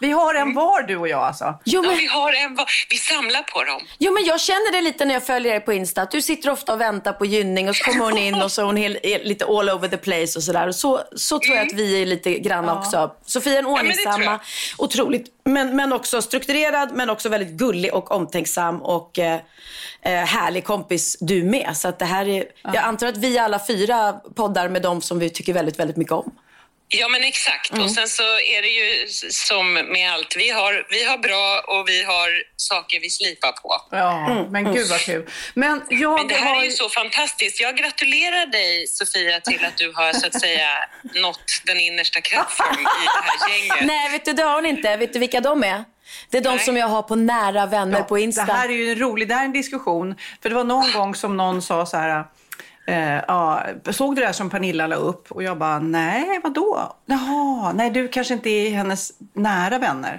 [0.00, 1.44] Vi har en var du och jag alltså.
[1.64, 3.80] Jo, Ja, men, vi har en, va- vi samlar på dem.
[3.98, 6.02] jo, men jag känner det lite när jag följer er på Insta.
[6.02, 8.60] Att du sitter ofta och väntar på Gynning och så kommer hon in och så
[8.62, 10.72] är hon hel, är lite all over the place och sådär.
[10.72, 13.10] Så, så tror jag att vi är lite grann också.
[13.26, 14.38] Sofia är en men ordningsamma, jag.
[14.78, 19.40] otroligt, men, men också strukturerad, men också väldigt gullig och omtänksam och eh,
[20.02, 21.70] eh, härlig kompis du med.
[21.76, 25.18] Så att det här är, jag antar att vi alla fyra poddar med dem som
[25.18, 26.30] vi tycker väldigt, väldigt mycket om.
[26.90, 27.70] Ja, men exakt.
[27.70, 27.84] Mm.
[27.84, 30.36] Och sen så är det ju som med allt.
[30.36, 33.86] Vi har, vi har bra och vi har saker vi slipar på.
[33.90, 35.28] Ja, men gud vad kul.
[35.54, 37.60] Men jag Men det här har är ju så fantastiskt.
[37.60, 40.68] Jag gratulerar dig, Sofia, till att du har så att säga
[41.14, 43.86] nått den innersta kraften i det här gänget.
[43.86, 44.96] Nej, vet du, det har hon inte.
[44.96, 45.84] Vet du vilka de är?
[46.30, 48.44] Det är de som jag har på nära vänner på Insta.
[48.44, 50.14] Det här är ju en rolig, det här är en diskussion.
[50.42, 52.24] För det var någon gång som någon sa så här,
[52.88, 55.32] eh, ja, såg du det där som Pernilla la upp?
[55.32, 56.96] Och jag bara, nej, vadå?
[57.06, 60.18] Jaha, nej du kanske inte är hennes nära vänner.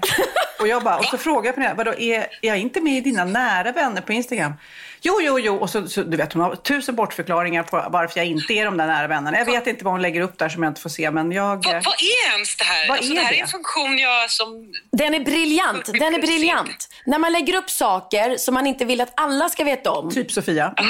[0.59, 3.01] Och jag bara, och så frågar jag Pernilla, vadå, är, är jag inte med i
[3.01, 4.53] dina nära vänner på Instagram?
[5.01, 5.55] Jo, jo, jo.
[5.55, 8.77] Och så, så du vet, hon har tusen bortförklaringar på varför jag inte är de
[8.77, 9.37] där nära vännerna.
[9.37, 11.55] Jag vet inte vad hon lägger upp där som jag inte får se, men jag...
[11.65, 12.87] Vad, vad är ens det här?
[12.87, 13.39] Vad alltså, är det här det?
[13.39, 14.73] är en funktion jag som...
[14.91, 15.85] Den är briljant.
[15.85, 16.89] Den är briljant.
[17.05, 20.11] När man lägger upp saker som man inte vill att alla ska veta om.
[20.11, 20.73] Typ Sofia.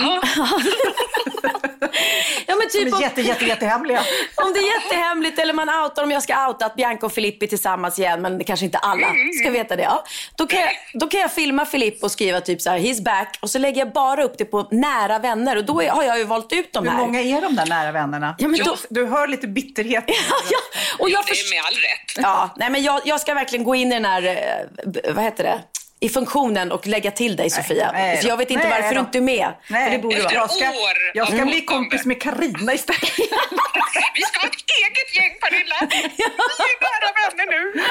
[2.47, 3.99] Ja, men typ Som är om, jätte, jätte, jättehemliga.
[4.35, 7.45] om det är jättehemligt eller man outar, om jag ska outa att Bianca och Filippi
[7.45, 9.07] är tillsammans igen, men kanske inte alla
[9.41, 9.83] ska veta det.
[9.83, 10.03] Ja.
[10.37, 13.37] Då, kan jag, då kan jag filma Filippo och skriva typ så här, he's back.
[13.41, 15.55] Och så lägger jag bara upp det på nära vänner.
[15.57, 16.97] Och då är, har jag ju valt ut de Hur här.
[16.97, 18.35] många är de där nära vännerna?
[18.37, 20.03] Ja, men då- du, du hör lite bitterhet.
[20.99, 22.23] Och jag Det är med all rätt.
[22.23, 25.43] Ja, nej men jag, jag ska verkligen gå in i den här, eh, vad heter
[25.43, 25.59] det?
[26.01, 27.91] I funktionen och lägga till dig Sofia.
[27.93, 28.29] nej För då.
[28.29, 29.53] jag vet inte Nej varför du inte är med.
[29.67, 30.41] Nej, För det borde Efter vara.
[30.41, 33.01] jag ska, år jag ska bli kompis med Karina istället.
[34.15, 35.75] Vi ska ha ett eget gäng, Pernilla.
[35.91, 37.81] Vi är nära vänner nu.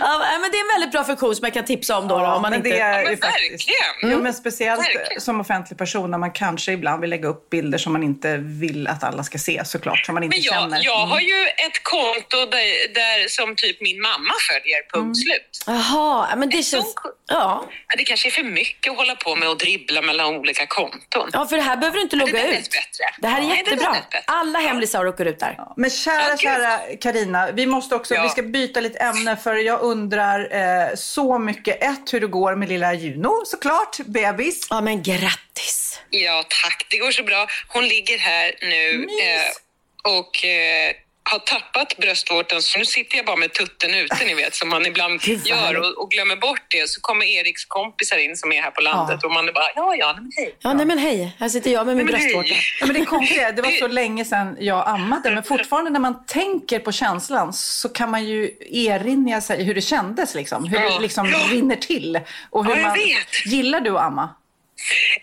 [0.00, 2.18] Ja, nej, men det är en väldigt bra funktion som jag kan tipsa om då.
[2.18, 2.68] då om man men inte...
[2.68, 3.68] det är men ju faktiskt...
[3.68, 4.12] verkligen.
[4.12, 5.20] Jo, men speciellt Verkligen.
[5.20, 8.88] som offentlig person när man kanske ibland vill lägga upp bilder som man inte vill
[8.88, 10.84] att alla ska se såklart, som man inte Men jag, känner.
[10.84, 15.64] jag har ju ett konto där, där som typ min mamma följer, punkt slut.
[15.66, 16.92] Jaha, ja, men det känns...
[17.04, 17.10] Ja.
[17.28, 21.30] Ja, Det kanske är för mycket att hålla på med och dribbla mellan olika konton.
[21.32, 22.70] ja, för det här behöver du inte logga är ut.
[22.70, 23.04] bättre.
[23.18, 23.90] Det här är är jättebra.
[23.92, 24.22] bättre.
[24.26, 25.58] Alla hemlisar åker ut där.
[25.76, 26.40] Men kära, gud.
[26.40, 28.22] kära Karina, vi måste också, Ja.
[28.22, 30.40] vi ska byta lite ämne för jag undrar
[30.88, 31.82] eh, så mycket.
[31.82, 34.66] Ett, hur det går med lilla Juno såklart, bebis.
[34.70, 36.00] Ja, men grattis.
[36.10, 36.86] Ja, tack.
[36.90, 37.46] Det går så bra.
[37.68, 40.92] Hon ligger här nu eh, och eh,
[41.30, 44.86] har tappat bröstvårtan så nu sitter jag bara med tutten ute, ni vet, som man
[44.86, 46.90] ibland gör och, och glömmer bort det.
[46.90, 49.94] Så kommer Eriks kompisar in som är här på landet och man är bara, ja,
[49.98, 50.56] ja, nej, men hej.
[50.60, 51.36] Ja, nej men hej.
[51.40, 52.48] Här sitter jag med min bröstvårta.
[52.80, 56.26] Ja, men det konstiga det var så länge sedan jag ammade, men fortfarande när man
[56.26, 60.64] tänker på känslan så kan man ju erinra sig hur det kändes, liksom.
[60.64, 60.98] hur det Ja.
[60.98, 61.38] liksom Ja.
[61.50, 62.20] rinner till.
[62.50, 62.94] Och hur Ja, jag man...
[62.98, 63.46] vet.
[63.46, 64.34] Gillar du att amma?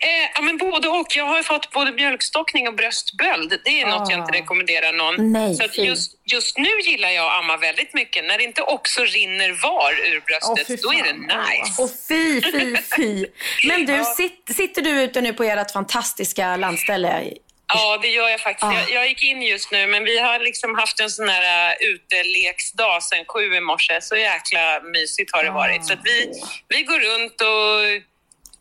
[0.00, 1.16] Eh, ja, men både och.
[1.16, 3.60] Jag har fått både mjölkstockning och bröstböld.
[3.64, 5.32] Det är något jag inte rekommenderar någon.
[5.32, 8.24] Nej, så just, just nu gillar jag att amma väldigt mycket.
[8.24, 11.82] När det inte också rinner var ur bröstet, fy då är det nice.
[11.82, 13.26] Och fy, fy, fy.
[13.68, 17.24] Men du, sit, sitter du ute nu på ert fantastiska landställe?
[17.66, 18.64] Ja, det gör jag faktiskt.
[18.64, 18.72] Ah.
[18.72, 21.88] Jag, jag gick in just nu, men vi har liksom haft en sån här uh,
[21.88, 24.00] uteleksdag sen sju i morse.
[24.00, 25.86] Så jäkla mysigt har det varit.
[25.86, 26.32] Så vi,
[26.68, 28.13] vi går runt och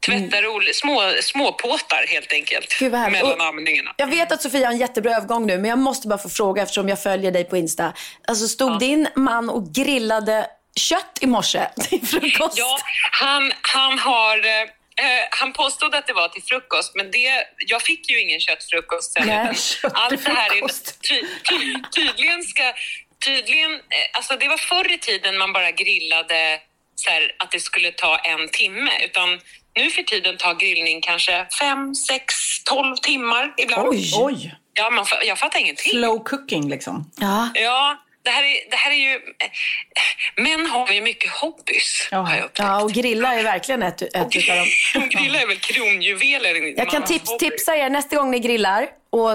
[0.05, 0.73] tvättar mm.
[0.73, 2.79] små, småpåtar helt enkelt.
[2.79, 3.93] Gud, mellan Och- amningarna.
[3.97, 6.61] Jag vet att Sofia har en jättebra övergång nu, men jag måste bara få fråga
[6.61, 7.93] eftersom jag följer dig på Insta.
[8.27, 12.57] Alltså stod din man och grillade kött i morse till frukost?
[12.57, 12.79] Ja,
[13.11, 14.37] han, han har...
[14.37, 18.39] eh, Eh, han påstod att det var till frukost, men det, jag fick ju ingen
[18.39, 19.27] köttfrukost sen.
[19.27, 20.67] Nej, kött Allt det här är,
[21.07, 22.73] ty, ty, tydligen ska...
[23.25, 23.79] Tydligen, eh,
[24.13, 26.59] alltså det var förr i tiden man bara grillade
[26.95, 28.91] så här, att det skulle ta en timme.
[29.05, 29.39] Utan
[29.75, 33.87] nu för tiden tar grillning kanske fem, sex, tolv timmar ibland.
[33.87, 34.11] Oj!
[34.17, 34.55] Oj.
[34.73, 35.91] Ja, man, jag fattar ingenting.
[35.91, 37.11] Slow cooking liksom.
[37.15, 37.49] Ja.
[37.53, 39.19] Ja, det här är, det här är ju...
[40.35, 42.17] Män har ju mycket hobbys, Ja.
[42.17, 42.59] har jag upptäckt.
[42.67, 45.09] Ja, och grilla är verkligen ett, ett utav dem.
[45.09, 49.31] Grilla är väl kronjuveler Jag kan tips, tipsa er nästa gång ni grillar och,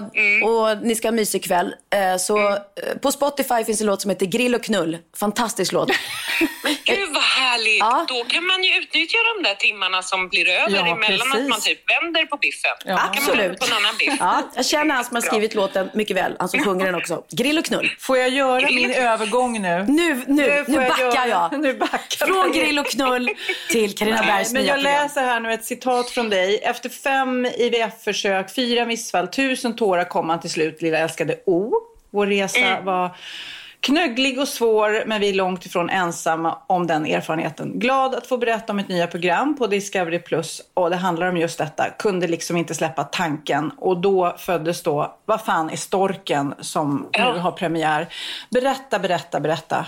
[0.50, 1.74] och ni ska ha mysig kväll.
[1.94, 2.56] Eh, så eh,
[3.02, 4.98] på Spotify finns en låt som heter Grill och knull.
[5.16, 5.90] Fantastisk låt.
[6.84, 7.78] Gud vad härligt!
[7.80, 8.04] Ja.
[8.08, 11.42] Då kan man ju utnyttja de där timmarna som blir över Ja, emellan precis.
[11.42, 12.70] att man typ vänder på biffen.
[12.84, 12.92] Ja.
[12.92, 13.40] Då kan man Absolut.
[13.44, 14.14] vända på en annan biff.
[14.20, 16.36] Ja, jag känner han som har skrivit låten mycket väl.
[16.38, 17.22] Han som sjunger den också.
[17.30, 17.90] Grill och knull.
[18.00, 19.84] Får jag göra min övergång nu?
[19.88, 21.60] Nu, nu, nu jag backar göra- jag.
[21.60, 22.52] Nu backar Från jag.
[22.54, 23.30] grill och knull
[23.70, 25.02] till Carina Bergs men jag program.
[25.02, 26.58] läser här nu ett citat från dig.
[26.62, 31.72] Efter fem IVF-försök, fyra missfall, tusen tårar kom han till slut, lilla älskade O.
[32.10, 32.84] Vår resa Mm.
[32.84, 33.16] var
[33.80, 37.72] knögglig och svår, men vi är långt ifrån ensamma om den erfarenheten.
[37.78, 41.36] Glad att få berätta om ett nya program på Discovery Plus och det handlar om
[41.36, 41.90] just detta.
[41.98, 47.32] Kunde liksom inte släppa tanken och då föddes då Vad fan är storken som Ja.
[47.32, 48.06] nu har premiär.
[48.50, 49.86] Berätta, berätta, berätta.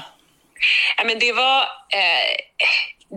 [0.97, 1.59] Ja, men det var...
[1.62, 2.37] Eh,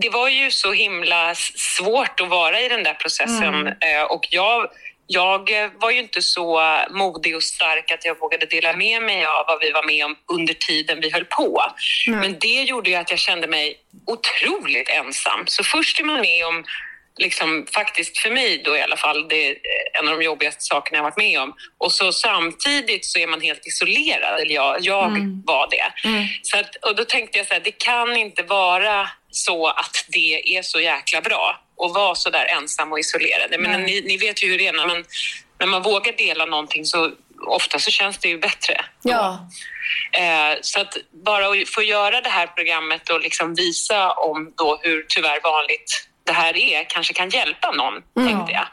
[0.02, 1.34] det var ju så himla
[1.78, 4.66] svårt att vara i den där processen eh, och jag,
[5.06, 9.24] jag eh, var ju inte så modig och stark att jag vågade dela med mig
[9.24, 11.62] av vad vi var med om under tiden vi höll på.
[12.20, 13.76] Men det gjorde ju att jag kände mig
[14.06, 15.46] otroligt ensam.
[15.46, 16.64] Så först är man med om
[17.18, 19.56] liksom faktiskt för mig då i alla fall, det är
[20.00, 21.54] en av de jobbigaste sakerna jag varit med om.
[21.78, 25.10] Och så samtidigt så är man helt isolerad, eller jag, jag
[25.44, 26.08] var det.
[26.42, 30.56] Så att, och då tänkte jag så här, det kan inte vara så att det
[30.56, 33.54] är så jäkla bra att vara så där ensam och isolerad.
[33.58, 35.04] Men ni, ni vet ju hur det är när man,
[35.58, 37.10] när man vågar dela någonting så
[37.46, 38.84] ofta så känns det ju bättre.
[39.02, 39.48] Ja.
[40.12, 44.80] Eh, så att bara att få göra det här programmet och liksom visa om då
[44.82, 47.94] hur tyvärr vanligt det här är kanske kan hjälpa någon,
[48.28, 48.66] tänkte jag.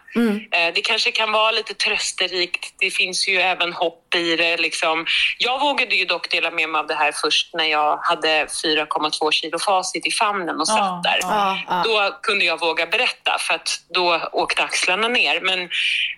[0.52, 2.74] Eh, Det kanske kan vara lite trösterikt.
[2.80, 4.58] Det finns ju även hopp i det.
[4.58, 5.06] Liksom.
[5.38, 9.32] Jag vågade ju dock dela med mig av det här först när jag hade 4,2
[9.32, 11.20] kilo facit i famnen och satt Ja, där.
[11.22, 11.84] ja, ja.
[11.86, 15.42] Då kunde jag våga berätta för att då åkte axlarna ner.
[15.42, 15.70] Men,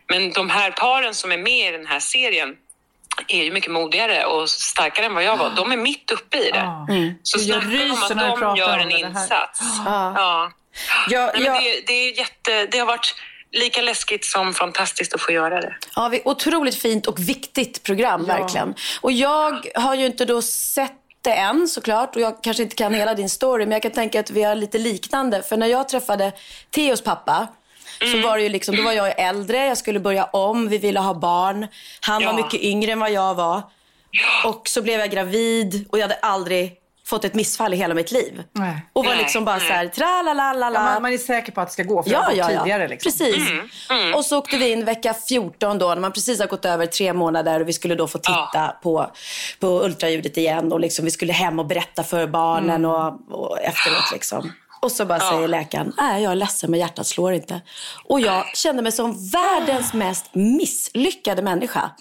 [0.09, 2.55] men de här paren som är med i den här serien
[3.27, 5.49] är ju mycket modigare och starkare än vad jag var.
[5.49, 6.59] De är mitt uppe i det.
[7.23, 7.61] Så Jag
[7.97, 9.59] snacka om att de gör en insats.
[11.09, 11.15] Ja.
[11.15, 11.19] Ja.
[11.19, 11.59] Ja, Nej, men ja.
[11.61, 13.15] det, det, är jätte, det har varit
[13.51, 15.75] lika läskigt som fantastiskt att få göra det.
[15.95, 18.73] Ja, vi, otroligt fint och viktigt program, verkligen.
[19.01, 22.93] Och jag har ju inte då sett det än såklart och jag kanske inte kan
[22.93, 25.43] hela din story men jag kan tänka att vi har lite liknande.
[25.43, 26.31] För när jag träffade
[26.71, 27.47] Theos pappa
[28.11, 30.99] så var det ju liksom, då var jag äldre, jag skulle börja om, vi ville
[30.99, 31.67] ha barn.
[32.01, 32.35] Han var Ja.
[32.37, 33.61] mycket yngre än vad jag var.
[34.45, 36.73] Och så blev jag gravid och jag hade aldrig
[37.05, 38.43] fått ett missfall i hela mitt liv.
[38.51, 38.81] Nej.
[38.93, 40.71] Och var liksom bara så här, tralalala.
[40.73, 42.51] Ja, man, man är säker på att det ska gå, för det Ja, gått ja,
[42.51, 42.59] ja.
[42.59, 42.87] tidigare.
[42.87, 43.11] Liksom.
[43.11, 43.49] Precis.
[44.15, 47.13] Och så åkte vi in vecka 14 då, när man precis har gått över tre
[47.13, 49.11] månader och vi skulle då få titta på,
[49.59, 54.11] på ultraljudet igen och liksom, vi skulle hem och berätta för barnen och, och efteråt
[54.13, 54.51] liksom.
[54.81, 57.61] Och så bara säger läkaren, nej jag är ledsen men hjärtat slår inte.
[58.05, 61.91] Och jag kände mig som världens mest misslyckade människa.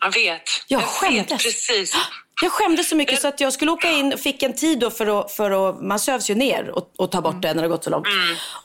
[0.00, 0.42] Jag vet.
[0.68, 1.42] Jag vet skämdes.
[1.44, 1.96] precis.
[2.42, 4.90] Jag skämdes så mycket så att jag skulle åka in och fick en tid då
[4.90, 7.60] för att, för att man sövs ju ner och, och tar bort det när det
[7.60, 8.06] har gått så långt.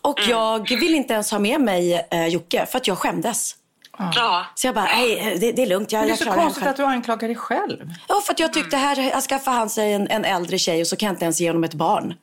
[0.01, 3.55] Och jag vill inte ens ha med mig eh, Jocke för att jag skämdes.
[3.97, 4.45] Ja.
[4.55, 6.67] Så jag bara, nej det, det är lugnt, jag, Men det är jag så konstigt
[6.67, 7.89] att du anklagar dig själv.
[8.07, 10.88] Ja, för att jag tyckte här, här skaffar han sig en, en äldre tjej och
[10.88, 12.13] så kan jag inte ens ge honom ett barn.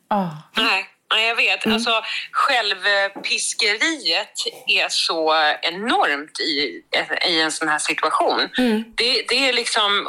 [0.56, 1.66] Nej, nej, jag vet.
[1.66, 1.90] Alltså,
[2.32, 4.32] självpiskeriet
[4.66, 6.82] är så enormt i,
[7.30, 8.48] i en sån här situation.
[8.94, 10.08] Det, det är liksom...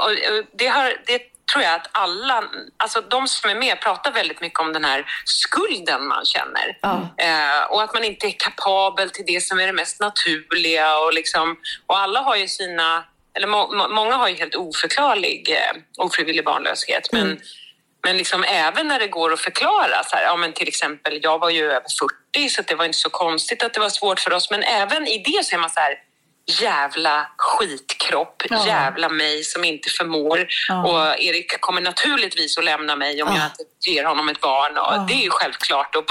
[0.53, 1.21] Det, har, det
[1.51, 2.43] tror jag att alla,
[2.77, 6.77] alltså de som är med pratar väldigt mycket om den här skulden man känner.
[7.17, 10.97] Eh, och att man inte är kapabel till det som är det mest naturliga.
[10.99, 15.49] Och, liksom, och alla har ju sina, eller må, må, många har ju helt oförklarlig
[15.49, 17.11] eh, ofrivillig barnlöshet.
[17.11, 17.39] Men,
[18.03, 21.39] men liksom även när det går att förklara, så här, ja, men till exempel, jag
[21.39, 21.87] var ju över
[22.33, 24.51] 40 så det var inte så konstigt att det var svårt för oss.
[24.51, 25.95] Men även i det så är man så här,
[26.61, 28.67] jävla skitkropp, Ja.
[28.67, 30.47] jävla mig som inte förmår.
[30.67, 30.83] Ja.
[30.83, 34.77] Och Erik kommer naturligtvis att lämna mig om jag inte ger honom ett barn.
[34.77, 35.95] Och Det är ju självklart.
[35.95, 36.03] Och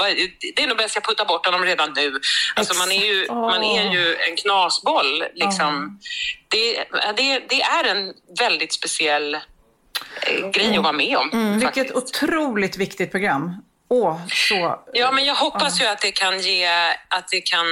[0.55, 2.19] det är nog bäst jag puttar bort honom redan nu.
[2.55, 5.23] Alltså man, är ju, man är ju en knasboll.
[5.33, 5.99] Liksom.
[6.47, 6.83] Det,
[7.15, 11.29] det, det är en väldigt speciell eh, grej att vara med om.
[11.33, 11.59] Mm.
[11.59, 13.55] Vilket otroligt viktigt program.
[13.89, 14.79] Åh, så...
[14.93, 16.67] Ja, men jag hoppas ju att det kan ge,
[17.09, 17.65] att det kan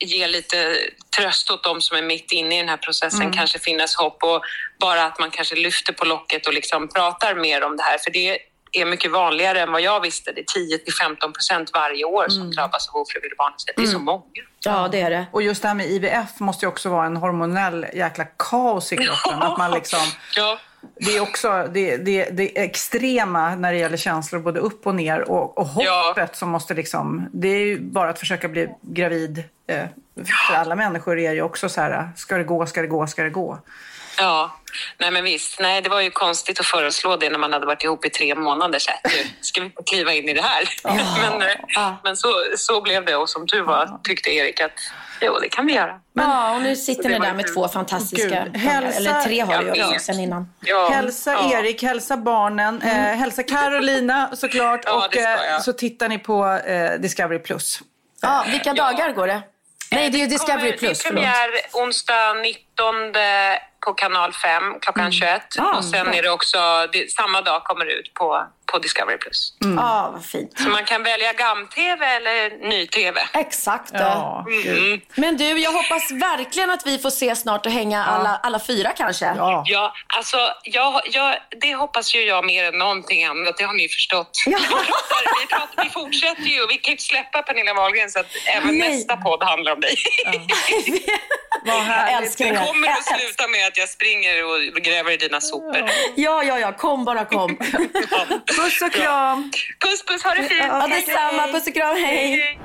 [0.00, 0.76] ge lite
[1.18, 3.20] tröst åt de som är mitt inne i den här processen.
[3.22, 3.32] Mm.
[3.32, 4.42] Kanske finnas hopp och
[4.80, 7.98] bara att man kanske lyfter på locket och liksom pratar mer om det här.
[7.98, 8.38] För det
[8.72, 10.32] är mycket vanligare än vad jag visste.
[10.32, 12.50] Det är 10 till 15 procent varje år som Mm.
[12.54, 13.76] drabbas av ofrivillig barnlöshet.
[13.76, 14.22] Det är så många.
[14.64, 15.26] Ja, det är det.
[15.32, 18.96] Och just det här med IVF måste ju också vara en hormonell jäkla kaos i
[18.96, 19.42] kroppen.
[19.42, 19.98] Att man liksom,
[20.36, 20.58] Ja.
[21.00, 25.30] det är också det, det, det extrema när det gäller känslor, både upp och ner.
[25.30, 27.28] Och, och hoppet som måste liksom...
[27.32, 29.44] Det är ju bara att försöka bli gravid.
[29.68, 29.84] Eh,
[30.48, 33.22] för alla människor är ju också så här, ska det gå, ska det gå, ska
[33.22, 33.58] det gå?
[34.20, 34.56] Ja,
[34.98, 35.60] nej men visst.
[35.60, 38.34] Nej, det var ju konstigt att föreslå det när man hade varit ihop i tre
[38.34, 38.78] månader.
[38.78, 40.68] Så här, nu ska vi kliva in i det här?
[41.30, 44.72] men eh, men så, så blev det och som tur var tyckte Erik att
[45.20, 46.00] jo, det kan vi göra.
[46.12, 49.74] ja, och nu sitter ni där med två fantastiska Gud, hälsa- Eller tre har Jag
[49.74, 50.52] du ju sen innan.
[50.60, 51.58] Ja, hälsa ja.
[51.58, 54.80] Erik, hälsa barnen, eh, hälsa Carolina såklart.
[54.84, 57.38] Ja, och eh, så tittar ni på eh, Discovery+.
[57.38, 57.80] Plus.
[58.22, 59.42] Ja, vilka dagar går det?
[59.90, 62.67] Nej, det är ju Discovery Plus, Det är premiär onsdag 19
[63.88, 65.42] på kanal 5 klockan 21.
[65.58, 66.58] Ah, och sen är det också,
[66.92, 69.16] det, samma dag kommer det ut på, på Discovery+.
[69.18, 69.52] Plus.
[69.76, 70.58] Ja, vad fint.
[70.60, 73.20] Så man kan välja gam-tv eller ny-tv.
[73.34, 73.90] Exakt.
[73.92, 74.46] Ja.
[74.66, 75.00] Mm.
[75.14, 78.92] Men du, jag hoppas verkligen att vi får se snart och hänga alla, alla fyra
[78.96, 79.24] kanske.
[79.36, 79.62] Ja.
[79.66, 83.56] Ja, alltså jag, jag, det hoppas ju jag mer än någonting annat.
[83.56, 84.42] Det har ni ju förstått.
[84.46, 84.58] Ja.
[85.40, 86.66] Vi, pratar, vi, fortsätter ju.
[86.66, 88.26] Vi kan ju inte släppa Pernilla Wahlgren så att
[88.56, 88.90] även Nej.
[88.90, 89.94] nästa podd handlar om dig.
[91.64, 92.22] Vad Jag härligt.
[92.22, 92.58] älskar Det det.
[92.68, 95.90] Kommer att sluta med att jag springer och gräver i dina sopor.
[96.16, 96.72] Ja, ja, ja.
[96.72, 97.56] Kom bara kom.
[98.56, 99.50] Puss och kram.
[99.84, 100.64] Puss puss, ha det fint!
[100.68, 101.52] Ja, detsamma.
[101.52, 101.96] Puss och kram.
[101.96, 102.58] Hej.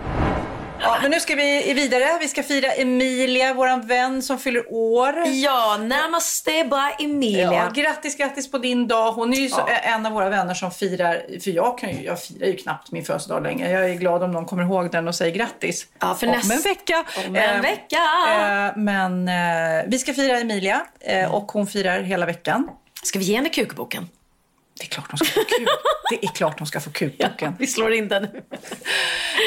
[0.84, 2.18] Ja, men nu ska vi vidare.
[2.20, 5.16] Vi ska fira Emilia, våran vän som fyller år.
[5.28, 7.54] Ja, namaste ba Emilia.
[7.54, 9.12] Ja, grattis, grattis på din dag.
[9.12, 12.22] Hon är ju så, en av våra vänner som firar, för jag, kan ju, jag
[12.24, 13.70] firar ju knappt min födelsedag längre.
[13.72, 15.86] Jag är glad om någon kommer ihåg den och säger grattis.
[16.00, 17.04] Ja, för om näst- en vecka.
[17.28, 17.98] Om en Eh, vecka.
[18.30, 22.68] eh, men eh, vi ska fira Emilia eh, och hon firar hela veckan.
[23.04, 24.10] Ska vi ge henne kukboken?
[24.80, 25.68] Det är klart hon ska få kuk.
[26.10, 27.56] Det är klart hon ska få kukboken.
[27.60, 28.44] Vi slår in den nu.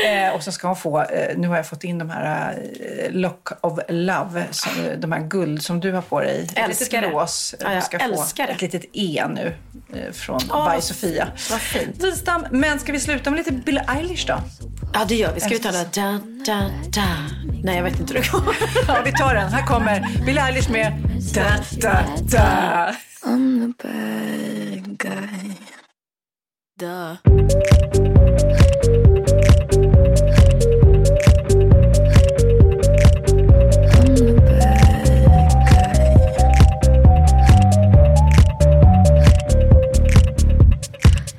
[0.08, 3.10] Eh, och så ska hon få, eh, nu har jag fått in de här eh,
[3.12, 6.48] Lock of Love, som, de här guld som du har på dig.
[6.54, 7.10] Älskar det.
[7.10, 7.54] lås.
[7.60, 9.54] Ja, jag du ska älskar få ett litet E nu
[9.94, 11.28] eh, från Åh, By Sofia.
[11.50, 12.00] Vad fint.
[12.00, 14.38] Tisdag, men ska vi sluta med lite Billie Eilish då?
[14.94, 15.40] Ja, det gör vi.
[15.40, 15.88] Ska vi ta det?
[15.94, 17.06] Da, da, da.
[17.64, 18.56] Nej, jag vet inte hur det går.
[18.88, 19.52] Ja, vi tar den.
[19.52, 20.92] Här kommer Billie Eilish med
[21.34, 22.94] Da, da, da.
[23.28, 25.58] I'm the bad guy.
[26.78, 27.16] Duh.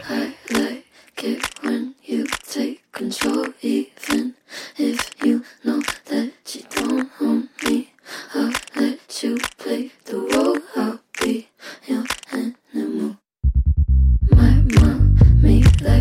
[0.09, 0.85] I like
[1.23, 4.35] it when you take control, even
[4.77, 7.93] if you know that you don't own me.
[8.35, 9.37] I'll let you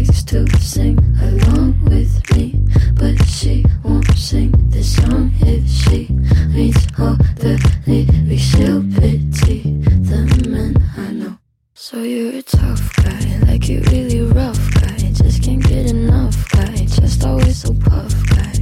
[0.07, 2.55] likes to sing along with me,
[2.95, 6.09] but she won't sing this song if she
[6.55, 8.43] reads all the lyrics.
[8.43, 9.63] She'll pity
[10.09, 11.39] the men I know.
[11.75, 14.97] So you're a tough guy, like you really rough guy.
[15.13, 18.53] Just can't get enough guy, just always so puff guy.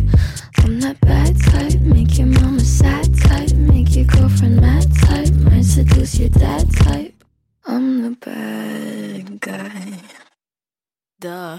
[0.58, 5.64] I'm that bad type, make your mama sad type, make your girlfriend mad type, might
[5.64, 7.14] seduce your dad type.
[7.66, 10.23] I'm the bad guy.
[11.24, 11.58] Duh.